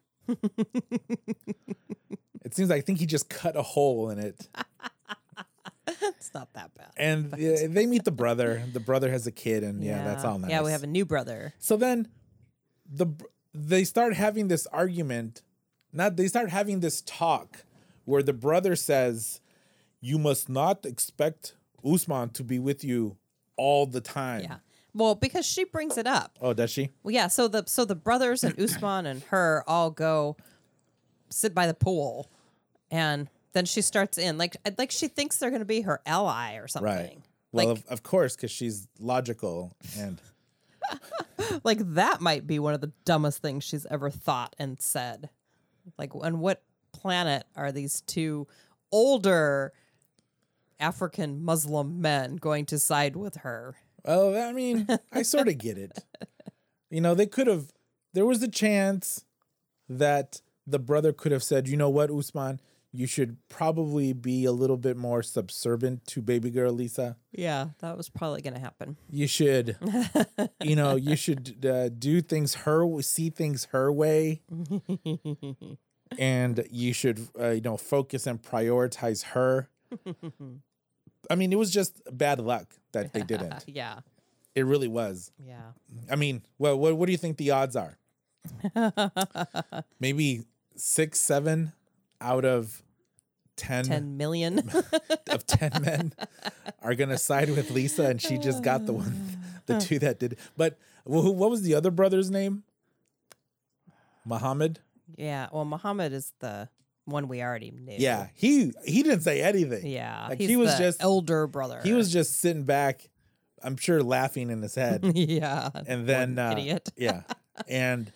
[2.44, 4.48] it seems like I think he just cut a hole in it.
[6.02, 6.90] it's not that bad.
[6.96, 7.36] And uh,
[7.68, 8.62] they meet the brother.
[8.72, 10.50] The brother has a kid, and yeah, that's all nice.
[10.50, 11.54] Yeah, we have a new brother.
[11.58, 12.08] So then
[12.90, 13.06] the
[13.52, 15.42] they start having this argument.
[15.92, 17.64] Not they start having this talk
[18.04, 19.40] where the brother says,
[20.00, 21.54] "You must not expect
[21.84, 23.16] Usman to be with you
[23.56, 24.56] all the time." Yeah.
[24.94, 26.38] Well, because she brings it up.
[26.40, 26.90] Oh, does she?
[27.02, 27.26] Well, yeah.
[27.26, 30.36] So the so the brothers and Usman and her all go
[31.30, 32.30] sit by the pool,
[32.90, 36.00] and then she starts in like uh, like she thinks they're going to be her
[36.04, 36.92] ally or something.
[36.92, 37.18] Right.
[37.52, 40.20] Well, Like of, of course, because she's logical and
[41.64, 45.30] like that might be one of the dumbest things she's ever thought and said.
[45.98, 48.46] Like, on what planet are these two
[48.90, 49.72] older
[50.80, 53.76] African Muslim men going to side with her?
[54.04, 55.92] well, I mean, I sort of get it.
[56.90, 57.72] You know, they could have.
[58.12, 59.24] There was a chance
[59.88, 62.60] that the brother could have said, "You know what, Usman,
[62.94, 67.16] you should probably be a little bit more subservient to baby girl Lisa.
[67.32, 68.96] Yeah, that was probably going to happen.
[69.10, 69.76] You should,
[70.62, 74.42] you know, you should uh, do things her, see things her way,
[76.18, 79.68] and you should, uh, you know, focus and prioritize her.
[81.28, 83.64] I mean, it was just bad luck that they didn't.
[83.66, 84.00] yeah.
[84.54, 85.32] It really was.
[85.36, 85.72] Yeah.
[86.08, 87.98] I mean, well, what what do you think the odds are?
[89.98, 90.44] Maybe
[90.76, 91.72] six, seven
[92.20, 92.83] out of
[93.56, 94.58] 10, 10 million.
[95.30, 96.12] of 10 men
[96.82, 100.18] are going to side with Lisa and she just got the one the two that
[100.18, 100.36] did.
[100.56, 102.64] But wh- what was the other brother's name?
[104.24, 104.80] Muhammad?
[105.16, 105.48] yeah.
[105.52, 106.68] Well, Muhammad is the
[107.04, 107.96] one we already knew.
[107.98, 109.86] Yeah, he he didn't say anything.
[109.86, 110.28] Yeah.
[110.30, 111.80] Like he was the just elder brother.
[111.82, 113.10] he was just sitting back,
[113.62, 115.04] I'm sure laughing in his head.
[115.14, 115.70] yeah.
[115.86, 116.88] and then uh, idiot.
[116.96, 117.22] yeah,
[117.68, 118.10] and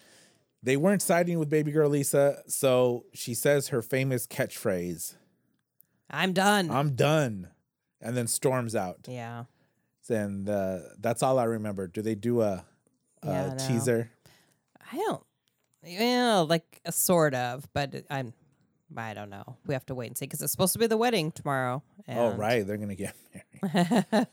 [0.62, 5.14] they weren't siding with baby girl Lisa, so she says her famous catchphrase,
[6.10, 6.70] I'm done.
[6.70, 7.48] "I'm done,"
[8.00, 9.00] and then storms out.
[9.08, 9.44] yeah.
[10.10, 11.86] And uh, that's all I remember.
[11.86, 12.64] Do they do a,
[13.22, 13.56] a Yeah, no.
[13.68, 14.10] teaser?
[14.90, 15.22] I don't.
[15.84, 18.32] Yeah, like a sort of, but I'm.
[18.96, 19.58] I don't know.
[19.66, 21.82] We have to wait and see because it's supposed to be the wedding tomorrow.
[22.08, 23.14] Oh, right, they're gonna get
[23.62, 24.26] married.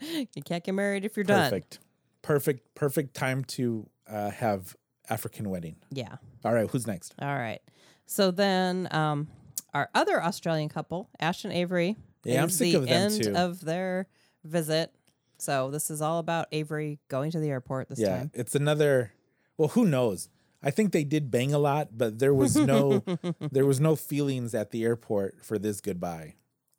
[0.34, 1.44] you can't get married if you're done.
[1.48, 1.78] Perfect,
[2.22, 4.74] perfect, perfect time to uh, have
[5.08, 5.76] African wedding.
[5.92, 6.16] Yeah.
[6.44, 7.14] All right, who's next?
[7.20, 7.60] All right.
[8.06, 9.28] So then, um,
[9.74, 11.96] our other Australian couple, Ash and Avery.
[12.24, 13.34] Yeah, I'm sick the of them end too.
[13.34, 14.06] of their
[14.44, 14.92] visit.
[15.38, 18.30] So this is all about Avery going to the airport this yeah, time.
[18.34, 19.12] it's another.
[19.56, 20.28] Well, who knows?
[20.62, 23.04] I think they did bang a lot, but there was no
[23.52, 26.34] there was no feelings at the airport for this goodbye,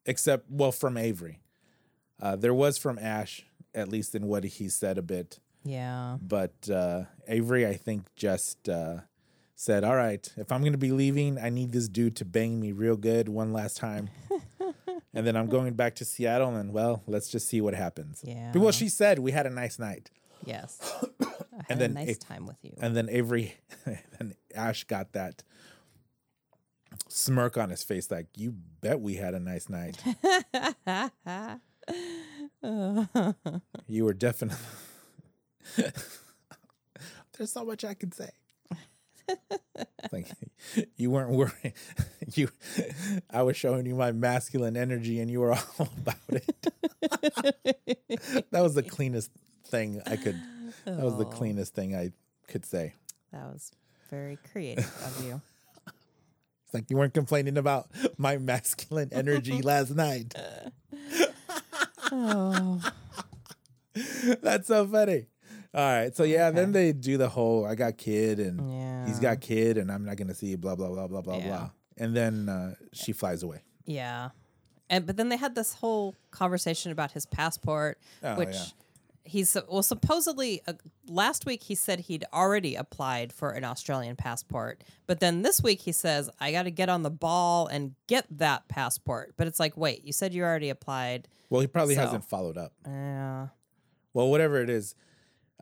[0.06, 1.40] except well from Avery.
[2.22, 6.18] Uh, there was from Ash, at least in what he said a bit, Yeah.
[6.22, 8.98] but uh, Avery, I think, just uh,
[9.60, 12.62] said, "All right, if I'm going to be leaving, I need this dude to bang
[12.62, 14.10] me real good one last time."
[15.12, 18.22] And then I'm going back to Seattle, and well, let's just see what happens.
[18.24, 18.52] Yeah.
[18.54, 20.12] Well, she said we had a nice night.
[20.46, 20.80] Yes.
[21.20, 22.74] I had And a then nice it- time with you.
[22.80, 23.56] And then Avery
[24.20, 25.42] and Ash got that
[27.08, 29.98] smirk on his face, like, you bet we had a nice night.
[33.88, 34.58] you were definitely.
[37.36, 38.30] There's so much I can say.
[40.12, 40.28] like
[40.98, 41.74] you weren't worried.
[42.36, 42.50] You,
[43.32, 46.70] I was showing you my masculine energy, and you were all about it.
[48.52, 49.32] that was the cleanest
[49.66, 50.40] thing I could.
[50.86, 51.30] That was the Oh.
[51.30, 52.12] cleanest thing I
[52.48, 52.94] could say.
[53.32, 53.72] That was
[54.12, 55.42] very creative of you.
[56.66, 57.88] It's like you weren't complaining about
[58.20, 60.36] my masculine energy last night.
[62.12, 62.80] Oh.
[64.42, 65.28] That's so funny.
[65.74, 66.16] All right.
[66.16, 69.06] So yeah, then they do the whole I got kid and Yeah.
[69.06, 71.48] he's got kid and I'm not gonna see blah blah blah blah blah Yeah.
[71.48, 71.70] blah.
[71.98, 73.62] And then uh, she flies away.
[73.86, 74.30] Yeah.
[74.90, 78.64] And but then they had this whole conversation about his passport, Oh, which yeah.
[79.26, 80.74] he's well supposedly uh,
[81.08, 85.82] last week he said he'd already applied for an Australian passport, but then this week
[85.82, 89.34] he says I got to get on the ball and get that passport.
[89.38, 91.28] But it's like, wait, you said you already applied.
[91.52, 92.74] Well, he probably So- hasn't followed up.
[92.88, 93.50] Yeah.
[94.16, 94.96] Well, whatever it is,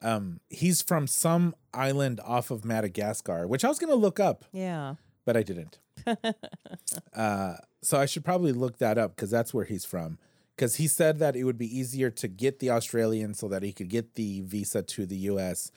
[0.02, 4.96] um, he's from some island off of Madagascar, which I was gonna look up, yeah.
[5.26, 5.80] but I didn't.
[7.16, 10.20] uh, so I should probably look that up because that's where he's from.
[10.56, 13.72] Because he said that it would be easier to get the Australian so that he
[13.72, 15.72] could get the visa to the U.S.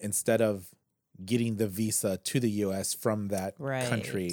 [0.00, 0.68] instead of
[1.24, 2.92] getting the visa to the U.S.
[2.92, 4.32] from that country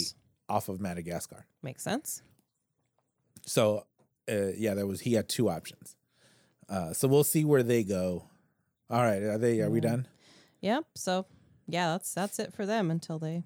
[0.49, 1.45] off of Madagascar.
[1.63, 2.22] Makes sense.
[3.45, 3.86] So,
[4.30, 5.95] uh, yeah, that was he had two options.
[6.67, 8.26] Uh, so we'll see where they go.
[8.89, 9.59] All right, are they?
[9.61, 10.07] Are we done?
[10.61, 10.85] Yep.
[10.95, 11.25] So
[11.67, 13.43] yeah, that's that's it for them until they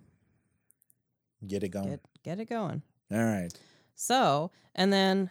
[1.46, 1.90] Get it going.
[1.90, 2.82] get get it going.
[3.12, 3.50] All right.
[3.96, 5.30] So, and then,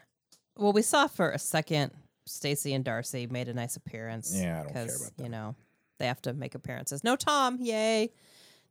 [0.56, 1.92] well, we saw for a second
[2.26, 4.32] Stacey and Darcey made a nice appearance.
[4.34, 5.22] Yeah, I don't care about that.
[5.22, 5.56] You know,
[5.98, 7.02] they have to make appearances.
[7.02, 8.12] No Tom, yay!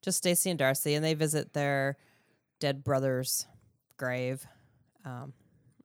[0.01, 1.97] Just Stacey and Darcey, and they visit their
[2.59, 3.47] dead brother's
[3.97, 4.45] grave,
[5.03, 5.33] um,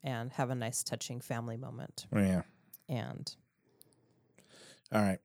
[0.04, 2.06] and have a nice, touching family moment.
[2.14, 2.42] Yeah.
[2.88, 3.34] And
[4.92, 5.18] All right.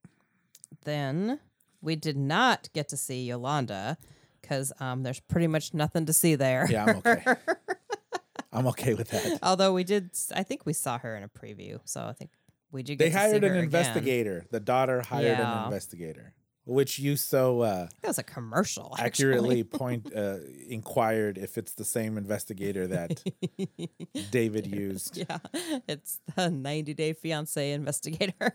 [0.83, 1.39] Then
[1.81, 3.97] we did not get to see Yolanda
[4.41, 6.67] because um, there's pretty much nothing to see there.
[6.69, 7.23] Yeah, I'm okay.
[8.53, 9.39] I'm okay with that.
[9.43, 12.31] Although we did, I think we saw her in a preview, so I think
[12.71, 12.97] we did.
[12.97, 13.63] Get They to see hired an again.
[13.63, 14.45] investigator.
[14.51, 16.33] The daughter hired an investigator,
[16.65, 18.93] which you so uh, That was a commercial.
[18.99, 19.05] Actually.
[19.05, 23.23] accurately point uh, inquired if it's the same investigator that
[24.31, 25.15] David used.
[25.17, 25.37] yeah,
[25.87, 28.51] it's the 90 Day Fiance investigator.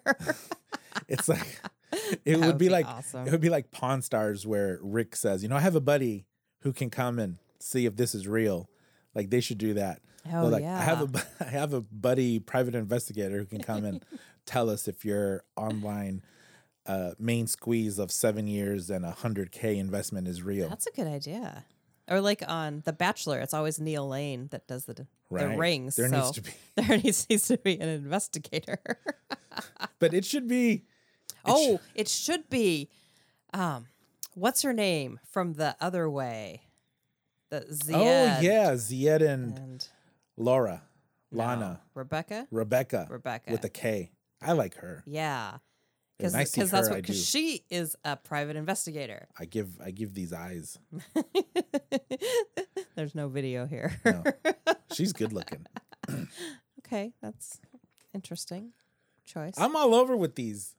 [1.09, 1.61] It's like
[2.24, 3.26] it would, would be, be like awesome.
[3.26, 6.26] it would be like Pawn Stars where Rick says, "You know, I have a buddy
[6.61, 8.68] who can come and see if this is real.
[9.14, 10.01] Like they should do that.
[10.32, 11.22] Oh, like, I have a yeah.
[11.47, 14.05] I have a buddy private investigator who can come and
[14.47, 16.22] tell us if your online
[16.87, 20.68] uh, main squeeze of seven years and a hundred k investment is real.
[20.68, 21.64] That's a good idea.
[22.09, 25.97] Or like on The Bachelor, it's always Neil Lane that does the the rings.
[25.97, 28.78] There so needs to be- there needs, needs to be an investigator.
[29.99, 30.84] but it should be.
[31.47, 32.89] Oh, it should be.
[33.53, 33.87] Um,
[34.35, 36.63] what's her name from the other way?
[37.51, 39.89] The Zied Oh yeah, Zied and and
[40.37, 40.83] Laura,
[41.31, 42.47] no, Lana, Rebecca.
[42.51, 43.51] Rebecca, Rebecca.
[43.51, 44.11] with a K.
[44.43, 45.03] I like her.
[45.07, 45.59] Yeah,
[46.19, 49.29] because I that's what because she is a private investigator.
[49.39, 50.79] I give I give these eyes.
[52.97, 54.01] There's no video here.
[54.05, 54.25] No.
[54.93, 55.67] She's good looking.
[56.81, 57.61] okay, that's
[58.15, 58.73] interesting
[59.27, 59.55] choice.
[59.59, 60.75] I'm all over with these.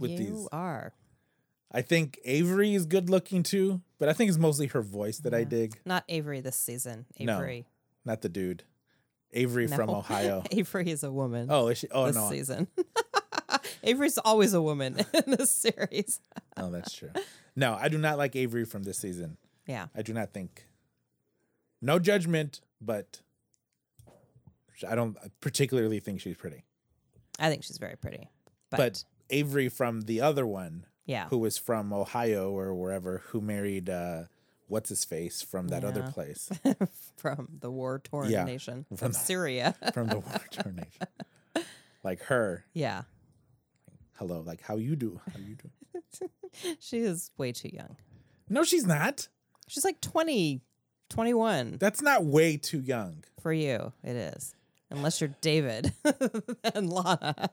[0.00, 0.92] With you these, are
[1.70, 5.34] I think Avery is good looking too, but I think it's mostly her voice that
[5.34, 7.06] I dig, not Avery this season.
[7.18, 7.36] No.
[7.36, 7.66] Avery.
[8.04, 8.64] not the dude.
[9.32, 10.42] Avery from Ohio.
[10.50, 11.48] Avery is a woman.
[11.50, 11.88] Oh, is she?
[11.90, 12.68] Oh this no, season.
[13.82, 16.20] Avery's always a woman in this series.
[16.56, 17.10] oh that's true.
[17.54, 19.36] No, I do not like Avery from this season.
[19.66, 19.86] Yeah.
[19.94, 20.66] I do not think.
[21.82, 23.20] No judgment, but
[24.88, 26.64] I don't particularly think she's pretty.
[27.38, 28.28] I think she's very pretty.
[28.70, 31.28] But, But, Avery from the other one, yeah.
[31.28, 34.22] who was from Ohio or wherever, who married uh,
[34.66, 36.50] what's his face from that other place,
[37.16, 39.74] from the war torn Yeah, nation from of the- Syria.
[39.94, 41.66] from the war torn nation.
[42.04, 43.02] Like her, yeah.
[44.18, 45.70] hello, like how you do, how you do.
[46.80, 47.96] She is way too young.
[48.48, 49.28] No, she's not.
[49.68, 50.62] She's like 20,
[51.10, 53.24] 21 That's not way too young.
[53.42, 53.92] for you.
[54.02, 54.54] It is.
[54.90, 55.92] Unless you're David
[56.74, 57.50] and Lana.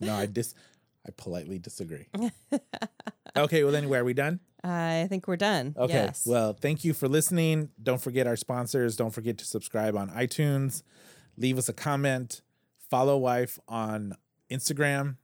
[0.00, 0.54] No, I dis,
[1.06, 2.06] I politely disagree.
[3.36, 4.40] okay, well anyway, are we done?
[4.64, 5.74] I think we're done.
[5.78, 5.94] Okay.
[5.94, 6.24] Yes.
[6.26, 7.70] Well, thank you for listening.
[7.80, 8.96] Don't forget our sponsors.
[8.96, 10.82] Don't forget to subscribe on iTunes.
[11.36, 12.42] Leave us a comment.
[12.90, 14.14] Follow wife on
[14.50, 15.16] Instagram.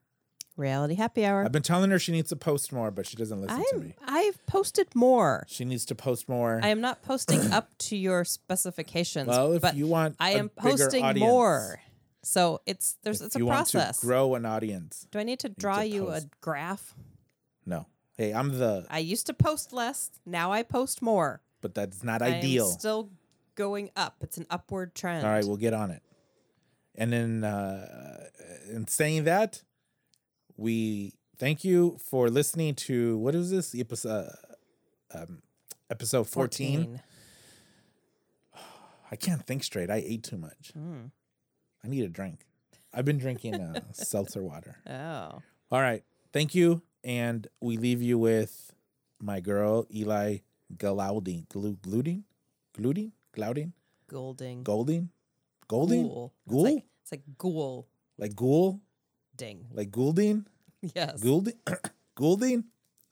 [0.56, 1.44] Reality happy hour.
[1.44, 3.80] I've been telling her she needs to post more, but she doesn't listen to I'm,
[3.80, 3.94] me.
[4.04, 5.46] I've posted more.
[5.48, 6.60] She needs to post more.
[6.62, 9.28] I am not posting up to your specifications.
[9.28, 11.80] well, if but you want, I am posting audience, more.
[12.22, 13.84] So it's there's if it's a you process.
[13.84, 15.06] want to grow an audience.
[15.10, 16.94] Do I need to draw to you a graph?
[17.66, 17.86] No.
[18.16, 20.10] Hey, I'm the, I used to post less.
[20.26, 21.40] Now I post more.
[21.60, 22.66] but that's not I ideal.
[22.68, 23.10] still
[23.54, 24.16] going up.
[24.20, 25.24] It's an upward trend.
[25.26, 26.02] All right, we'll get on it.
[26.94, 28.24] And then, uh,
[28.70, 29.62] in saying that,
[30.56, 34.28] we thank you for listening to what is this episode?
[35.14, 35.42] Um,
[35.90, 37.00] episode 14.
[39.10, 39.90] I can't think straight.
[39.90, 40.72] I ate too much.
[40.78, 41.10] Mm.
[41.84, 42.44] I need a drink.
[42.94, 44.76] I've been drinking uh, seltzer water.
[44.88, 45.42] Oh.
[45.70, 46.04] All right.
[46.32, 46.82] Thank you.
[47.04, 48.72] And we leave you with
[49.20, 50.44] my girl, Ellie
[50.78, 51.46] Galouding.
[51.50, 52.24] Glu- Gluding?
[52.74, 53.12] Gluding?
[53.32, 53.72] Glouding?
[54.08, 54.62] Goulding.
[54.62, 55.08] Golding?
[55.68, 56.02] Golding?
[56.06, 56.32] Ghoul.
[56.46, 58.80] It's like, it's like ghoul Like ghoul?
[59.36, 59.66] ding.
[59.72, 60.46] Like Goulding?
[60.94, 61.20] Yes.
[61.22, 61.54] Goulding?
[62.14, 62.64] Goulding?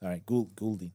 [0.03, 0.91] All right, Gould, Goulding.